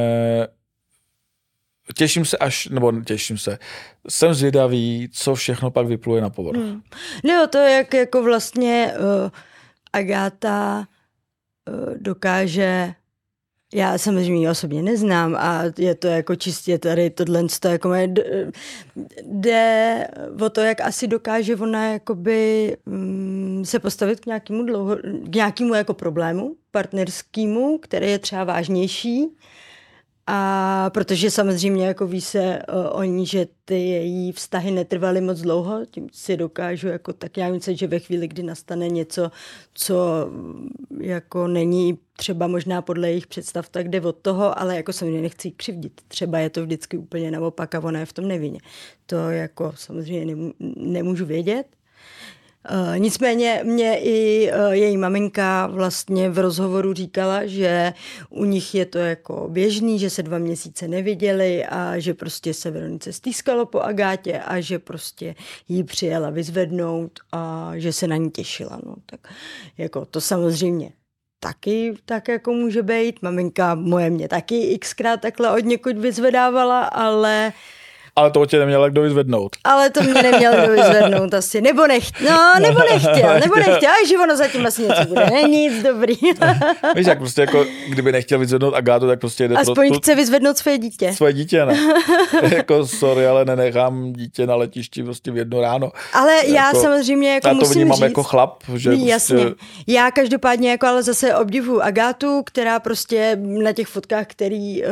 [1.95, 3.59] Těším se až, nebo těším se,
[4.09, 6.61] jsem zvědavý, co všechno pak vypluje na povrch.
[6.61, 6.83] Hmm.
[7.25, 9.31] No to, jak jako vlastně uh,
[9.97, 10.89] Agáta
[11.69, 12.95] uh, dokáže
[13.75, 17.91] já samozřejmě osobně neznám a je to jako čistě tady tohle to jako
[19.23, 20.07] jde
[20.41, 25.75] o to, jak asi dokáže ona jakoby mm, se postavit k nějakému, dlouho, k nějakému
[25.75, 29.37] jako problému partnerskému, který je třeba vážnější
[30.27, 35.41] a protože samozřejmě jako ví se uh, o ní, že ty její vztahy netrvaly moc
[35.41, 39.31] dlouho, tím si dokážu jako tak já myslím, že ve chvíli, kdy nastane něco,
[39.75, 40.69] co mm,
[41.01, 45.51] jako není třeba možná podle jejich představ, tak jde od toho, ale jako samozřejmě nechci
[45.51, 46.01] křivdit.
[46.09, 48.59] Třeba je to vždycky úplně naopak a ona je v tom nevině.
[49.07, 50.37] To jako samozřejmě
[50.77, 51.67] nemůžu vědět,
[52.97, 57.93] nicméně mě i uh, její maminka vlastně v rozhovoru říkala, že
[58.31, 62.71] u nich je to jako běžný, že se dva měsíce neviděli a že prostě se
[62.71, 65.35] Veronice stýskalo po Agátě a že prostě
[65.69, 68.81] jí přijela vyzvednout a že se na ní těšila.
[68.87, 69.21] No, tak
[69.79, 70.93] jako to samozřejmě
[71.41, 73.23] taky tak jako může být.
[73.23, 77.53] Maminka moje mě taky xkrát takhle od někud vyzvedávala, ale
[78.17, 79.57] ale to tě neměl kdo vyzvednout.
[79.65, 81.61] Ale to mě neměl kdo vyzvednout asi.
[81.61, 82.31] Nebo nechtěl.
[82.31, 83.41] No, nebo nechtěl.
[83.41, 83.91] Nebo nechtěl.
[83.91, 85.31] A že ono zatím asi něco bude.
[85.31, 86.15] Není nic dobrý.
[86.95, 90.57] Víš, jak prostě jako, kdyby nechtěl vyzvednout Agátu, tak prostě jde Aspoň pro, chce vyzvednout
[90.59, 91.13] své dítě.
[91.15, 91.79] Svoje dítě, ne.
[92.57, 95.93] jako sorry, ale nenechám dítě na letišti prostě v jedno ráno.
[96.13, 98.63] Ale jako, já samozřejmě jako já to musím vnímám říct, jako chlap.
[98.75, 99.37] Že jasně.
[99.37, 99.55] Prostě...
[99.87, 104.89] Já každopádně jako ale zase obdivu Agátu, která prostě na těch fotkách, který uh,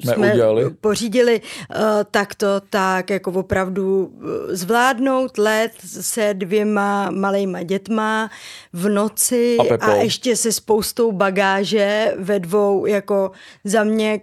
[0.00, 0.70] jsme udělali.
[0.80, 1.40] pořídili,
[1.70, 8.30] uh, tak to tak jako opravdu eh, zvládnout let se dvěma malejma dětma
[8.72, 13.30] v noci a, a ještě se spoustou bagáže ve dvou jako
[13.64, 14.20] za mě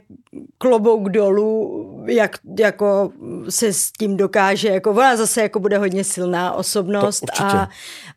[0.58, 3.12] klobouk dolů, jak jako
[3.50, 7.70] se s tím dokáže, jako ona zase jako bude hodně silná osobnost a,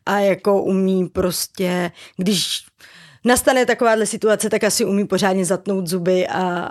[0.05, 2.67] a jako umí prostě, když
[3.27, 6.69] nastane takováhle situace, tak asi umí pořádně zatnout zuby a,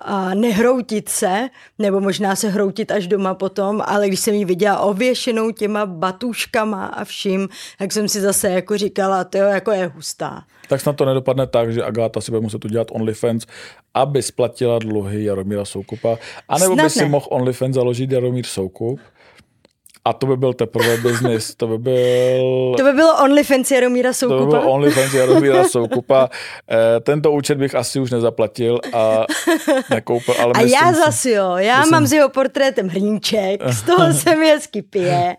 [0.00, 1.48] a nehroutit se,
[1.78, 6.86] nebo možná se hroutit až doma potom, ale když jsem ji viděla ověšenou těma batuškama
[6.86, 7.48] a vším,
[7.78, 10.44] tak jsem si zase jako říkala, to jako je hustá.
[10.68, 13.46] Tak snad to nedopadne tak, že Agáta si bude muset udělat OnlyFans,
[13.94, 19.00] aby splatila dluhy Jaromíra Soukupa, anebo snad by si mohl OnlyFans založit Jaromír Soukup
[20.06, 22.74] a to by byl teprve business, to by byl...
[22.76, 24.38] To by bylo OnlyFans Jaromíra Soukupa?
[24.38, 26.30] To by byl OnlyFans Jaromíra Soukupa.
[26.70, 29.24] E, tento účet bych asi už nezaplatil a
[29.90, 31.92] nekoupil, ale A já zase jo, já myslím...
[31.92, 35.36] mám s jeho portrétem hrníček, z toho se mi hezky pije,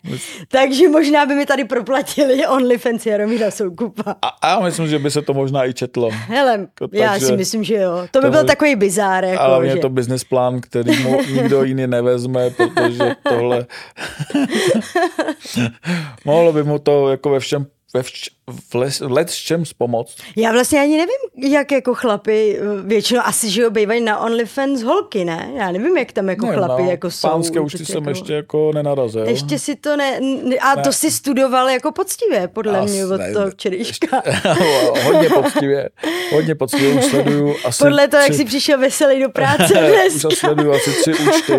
[0.47, 4.15] takže možná by mi tady proplatili OnlyFans Jaromíra Soukupa.
[4.21, 6.09] A, a já myslím, že by se to možná i četlo.
[6.11, 8.07] Hele, jako, já takže, si myslím, že jo.
[8.11, 9.25] To by byl takový bizár.
[9.25, 9.71] Jako, ale že...
[9.71, 13.65] je to business plán, který mu nikdo jiný nevezme, protože tohle
[16.25, 18.29] Mohlo by mu to jako ve všem ve vč,
[18.69, 20.15] v, les, v let s čem pomoct.
[20.35, 25.25] Já vlastně ani nevím, jak jako chlapi, většinou asi, že jo, bývají na OnlyFans holky,
[25.25, 25.51] ne?
[25.55, 27.29] Já nevím, jak tam jako ne, chlapi no, jako jsou.
[27.29, 28.09] Pánské už jsem jako...
[28.09, 29.25] ještě jako nenarazil.
[29.25, 30.19] Ještě si to ne,
[30.61, 30.83] a ne.
[30.83, 34.23] to si studoval jako poctivě, podle As, mě, od ne, toho včerejška.
[35.03, 35.89] hodně poctivě,
[36.33, 38.31] hodně poctivě už sleduju asi Podle toho, tři...
[38.31, 40.27] jak jsi přišel veselý do práce dneska.
[40.27, 41.53] už sleduju asi tři účty,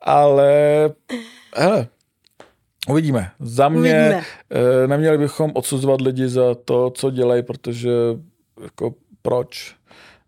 [0.00, 0.52] ale
[1.56, 1.86] hele,
[2.88, 3.30] Uvidíme.
[3.40, 4.22] Za mě Uvidíme.
[4.50, 7.90] Eh, neměli bychom odsuzovat lidi za to, co dělají, protože
[8.62, 9.74] jako proč?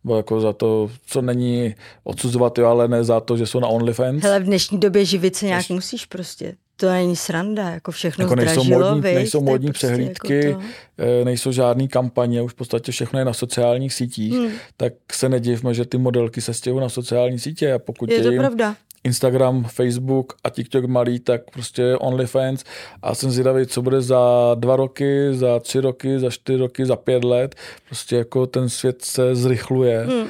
[0.05, 1.75] Bo jako za to, co není
[2.05, 4.23] odsuzovat, jo, ale ne za to, že jsou na OnlyFans.
[4.23, 5.69] Hele, v dnešní době živit se nějak Než...
[5.69, 6.55] musíš prostě.
[6.77, 9.15] To není sranda, jako všechno jako nejsou zdražilo, modní, viď?
[9.15, 10.63] nejsou modní prostě přehlídky, jako
[10.99, 14.51] eh, nejsou žádný kampaně, už v podstatě všechno je na sociálních sítích, hmm.
[14.77, 18.23] tak se nedivme, že ty modelky se stěhují na sociální sítě a pokud je, je
[18.23, 18.77] to jim pravda.
[19.05, 22.65] Instagram, Facebook a TikTok malý, tak prostě OnlyFans
[23.03, 26.97] a jsem zvědavý, co bude za dva roky, za tři roky, za čtyři roky, za
[26.97, 27.55] pět let.
[27.87, 30.27] Prostě jako ten svět se zrychluje hmm.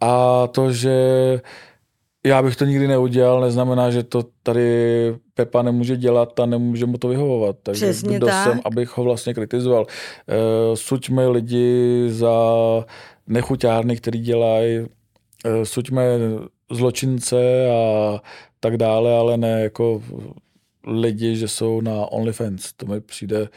[0.00, 1.00] a to, že
[2.26, 6.98] já bych to nikdy neudělal, neznamená, že to tady Pepa nemůže dělat a nemůže mu
[6.98, 7.56] to vyhovovat.
[7.62, 8.44] Takže Přesně kdo tak.
[8.44, 9.82] jsem, abych ho vlastně kritizoval.
[9.82, 12.34] Uh, suďme lidi za
[13.26, 14.86] nechuťárny, který dělají, uh,
[15.62, 16.18] suďme
[16.70, 18.20] zločince a
[18.60, 20.02] tak dále, ale ne jako
[20.86, 22.72] lidi, že jsou na OnlyFans.
[22.72, 23.48] To mi přijde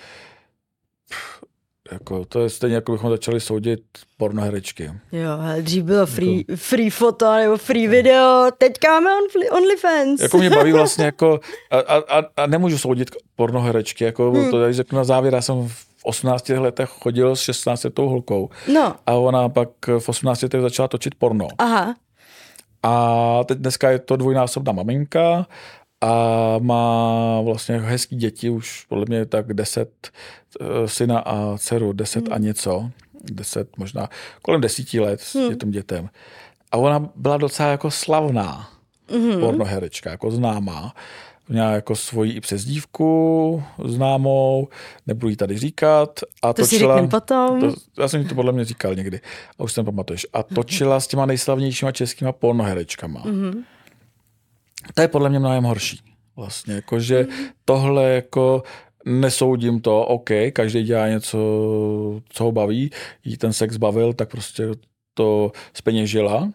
[1.92, 3.82] jako, to je stejně, jako bychom začali soudit
[4.18, 4.92] pornoherečky.
[5.12, 6.56] Jo, ale dřív bylo free, jako...
[6.56, 10.22] free foto nebo free video, teďka máme on, OnlyFans.
[10.22, 11.40] Jako mě baví vlastně jako,
[11.72, 14.52] a, a, a nemůžu soudit pornoherečky, jako hmm.
[14.52, 18.50] to řeknu na závěr, já jsem v 18 letech chodil s 16 letou holkou.
[18.74, 18.96] No.
[19.06, 21.48] A ona pak v 18 letech začala točit porno.
[21.58, 21.96] Aha.
[22.84, 25.48] A teď dneska je to dvojnásobná maminka
[26.02, 30.10] a má vlastně hezký děti, už podle mě tak deset
[30.62, 32.34] eh, syna a dceru, deset hmm.
[32.34, 32.90] a něco,
[33.24, 34.10] deset možná,
[34.42, 35.56] kolem desíti let hmm.
[35.56, 36.10] těm dětem.
[36.72, 38.70] A ona byla docela jako slavná
[39.08, 39.40] hmm.
[39.40, 40.96] pornoherečka, jako známá.
[41.50, 44.68] Měla jako svoji i přezdívku známou,
[45.08, 46.20] nebudu jí tady říkat.
[46.42, 47.60] A to točila, si potom.
[47.60, 49.20] To, já jsem to podle mě říkal někdy,
[49.60, 50.28] a už jsem pamatuješ.
[50.34, 53.22] A točila s těma nejslavnějšíma českýma pornoherečkama.
[53.22, 53.64] Hmm
[54.94, 56.02] to je podle mě mnohem horší.
[56.36, 57.28] Vlastně, jakože
[57.66, 58.64] tohle jako
[59.06, 61.38] nesoudím to, OK, každý dělá něco,
[62.30, 62.92] co ho baví,
[63.24, 64.68] jí ten sex bavil, tak prostě
[65.14, 66.52] to zpeněžila,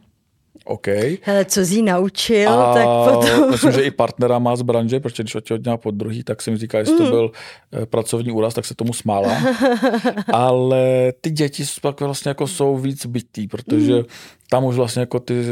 [0.65, 0.87] OK.
[1.23, 3.51] Hele, co jsi naučil, a tak potom...
[3.51, 6.81] myslím, že i partnera má z branže, protože když odtěhotněla po druhý, tak jsem říkal,
[6.81, 7.11] jestli to mm.
[7.11, 7.31] byl
[7.73, 9.37] eh, pracovní úraz, tak se tomu smála.
[10.33, 14.05] Ale ty děti pak vlastně jako jsou víc bytý, protože mm.
[14.51, 15.45] tam už vlastně jako ty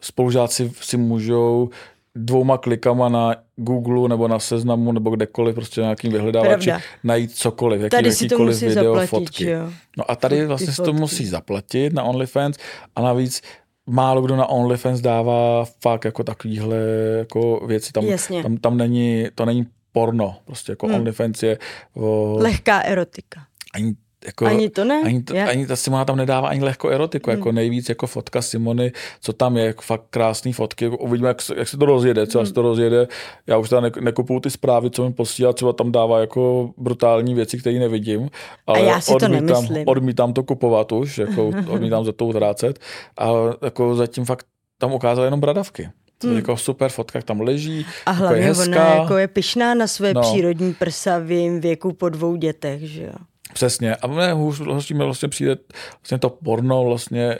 [0.00, 1.70] spolužáci si můžou
[2.14, 6.84] dvouma klikama na Google nebo na seznamu nebo kdekoliv, prostě na nějakým vyhledávači Pravda.
[7.04, 9.50] najít cokoliv, jaký, tady si to musí video, zaplatit, fotky.
[9.50, 9.70] Jo?
[9.98, 12.56] No a tady vlastně si to musí zaplatit na OnlyFans
[12.96, 13.42] a navíc
[13.86, 16.76] málo kdo na OnlyFans dává fakt jako takovýhle
[17.18, 17.92] jako věci.
[17.92, 18.42] Tam, Jasně.
[18.42, 20.96] tam, tam není, to není porno, prostě jako hmm.
[20.96, 21.58] OnlyFans je
[21.94, 23.46] o, Lehká erotika.
[23.74, 23.94] Ani
[24.26, 25.02] jako, ani to ne?
[25.04, 27.38] Ani, to, ani ta Simona tam nedává ani lehko erotiku, hmm.
[27.38, 31.36] jako nejvíc jako fotka Simony, co tam je, jako fakt krásný fotky, jako uvidíme, jak,
[31.56, 32.46] jak se to rozjede, co hmm.
[32.46, 33.08] se to rozjede,
[33.46, 37.34] já už tam ne, nekupuju ty zprávy, co mi posílá, třeba tam dává jako brutální
[37.34, 38.30] věci, které nevidím,
[38.66, 39.88] ale a já si odmítám, to nemyslím.
[39.88, 42.78] odmítám to kupovat už, jako odmítám za to utrácet
[43.18, 43.30] a
[43.62, 44.46] jako zatím fakt
[44.78, 45.88] tam ukázal jenom bradavky.
[46.24, 46.36] Hmm.
[46.36, 47.86] Jako super fotka, tam leží.
[48.06, 48.64] A jako hlavně je hezká.
[48.64, 50.20] ona jako je pyšná na své no.
[50.20, 53.31] přírodní prsa v jejím věku po dvou dětech, že jo.
[53.54, 53.96] Přesně.
[53.96, 55.56] A mne hůř vlastně, vlastně přijde
[56.00, 57.38] vlastně to porno vlastně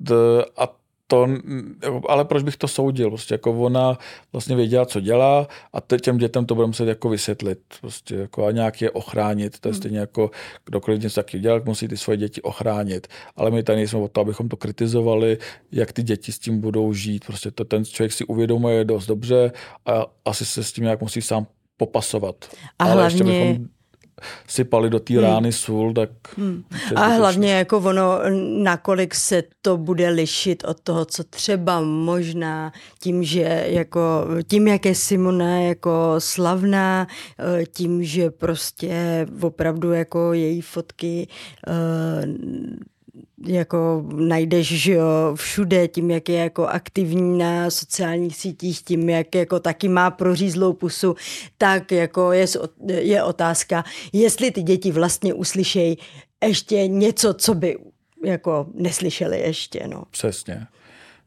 [0.00, 0.14] d,
[0.56, 1.28] a to,
[2.08, 3.08] ale proč bych to soudil?
[3.10, 3.98] Prostě jako ona
[4.32, 8.46] vlastně věděla, co dělá a teď těm dětem to budeme muset jako vysvětlit prostě jako
[8.46, 9.60] a nějak je ochránit.
[9.60, 9.80] To je hmm.
[9.80, 10.30] stejně jako
[10.64, 13.06] kdokoliv něco taky dělá, musí ty svoje děti ochránit.
[13.36, 15.38] Ale my tady nejsme o to, abychom to kritizovali,
[15.72, 17.24] jak ty děti s tím budou žít.
[17.24, 19.52] Prostě to ten člověk si uvědomuje dost dobře
[19.86, 21.46] a asi se s tím nějak musí sám
[21.76, 22.36] popasovat.
[22.78, 23.06] A ale hlavně...
[23.06, 23.68] ještě bychom
[24.48, 25.22] sypali do té hmm.
[25.22, 26.10] rány sůl, tak...
[26.36, 26.64] Hmm.
[26.96, 28.18] A hlavně jako ono,
[28.62, 34.00] nakolik se to bude lišit od toho, co třeba možná tím, že jako,
[34.48, 37.06] tím, jak je Simona jako slavná,
[37.38, 41.28] eh, tím, že prostě opravdu jako její fotky
[41.68, 41.74] uh,
[43.46, 45.04] jako najdeš že jo,
[45.34, 50.72] všude, tím, jak je jako aktivní na sociálních sítích, tím, jak jako taky má prořízlou
[50.72, 51.14] pusu,
[51.58, 52.46] tak jako je,
[52.88, 55.98] je otázka, jestli ty děti vlastně uslyšejí
[56.44, 57.78] ještě něco, co by
[58.24, 59.88] jako neslyšeli ještě.
[59.88, 60.02] No.
[60.10, 60.66] Přesně.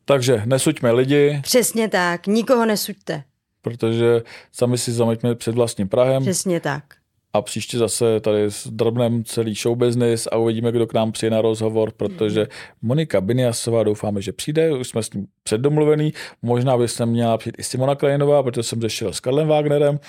[0.05, 1.39] Takže nesuďme lidi.
[1.43, 3.23] Přesně tak, nikoho nesuďte.
[3.61, 4.21] Protože
[4.51, 6.23] sami si zameťme před vlastním Prahem.
[6.23, 6.96] Přesně tak
[7.37, 11.35] a příště zase tady s drobnem celý show business a uvidíme, kdo k nám přijde
[11.35, 12.47] na rozhovor, protože
[12.81, 17.55] Monika Biniasová doufáme, že přijde, už jsme s ním předdomluvený, možná by se měla přijít
[17.59, 19.99] i Simona Krajinová, protože jsem řešil s Karlem Wagnerem,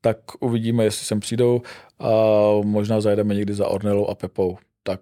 [0.00, 1.62] tak uvidíme, jestli sem přijdou
[1.98, 2.10] a
[2.64, 4.58] možná zajedeme někdy za Ornelou a Pepou.
[4.82, 5.00] Tak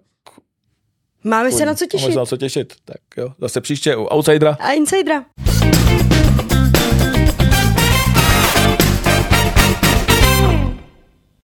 [1.23, 2.01] Máme se na co těšit.
[2.01, 2.73] Máme se na co těšit.
[2.85, 4.57] Tak jo, zase příště u Outsidera.
[4.59, 5.25] A Insidera.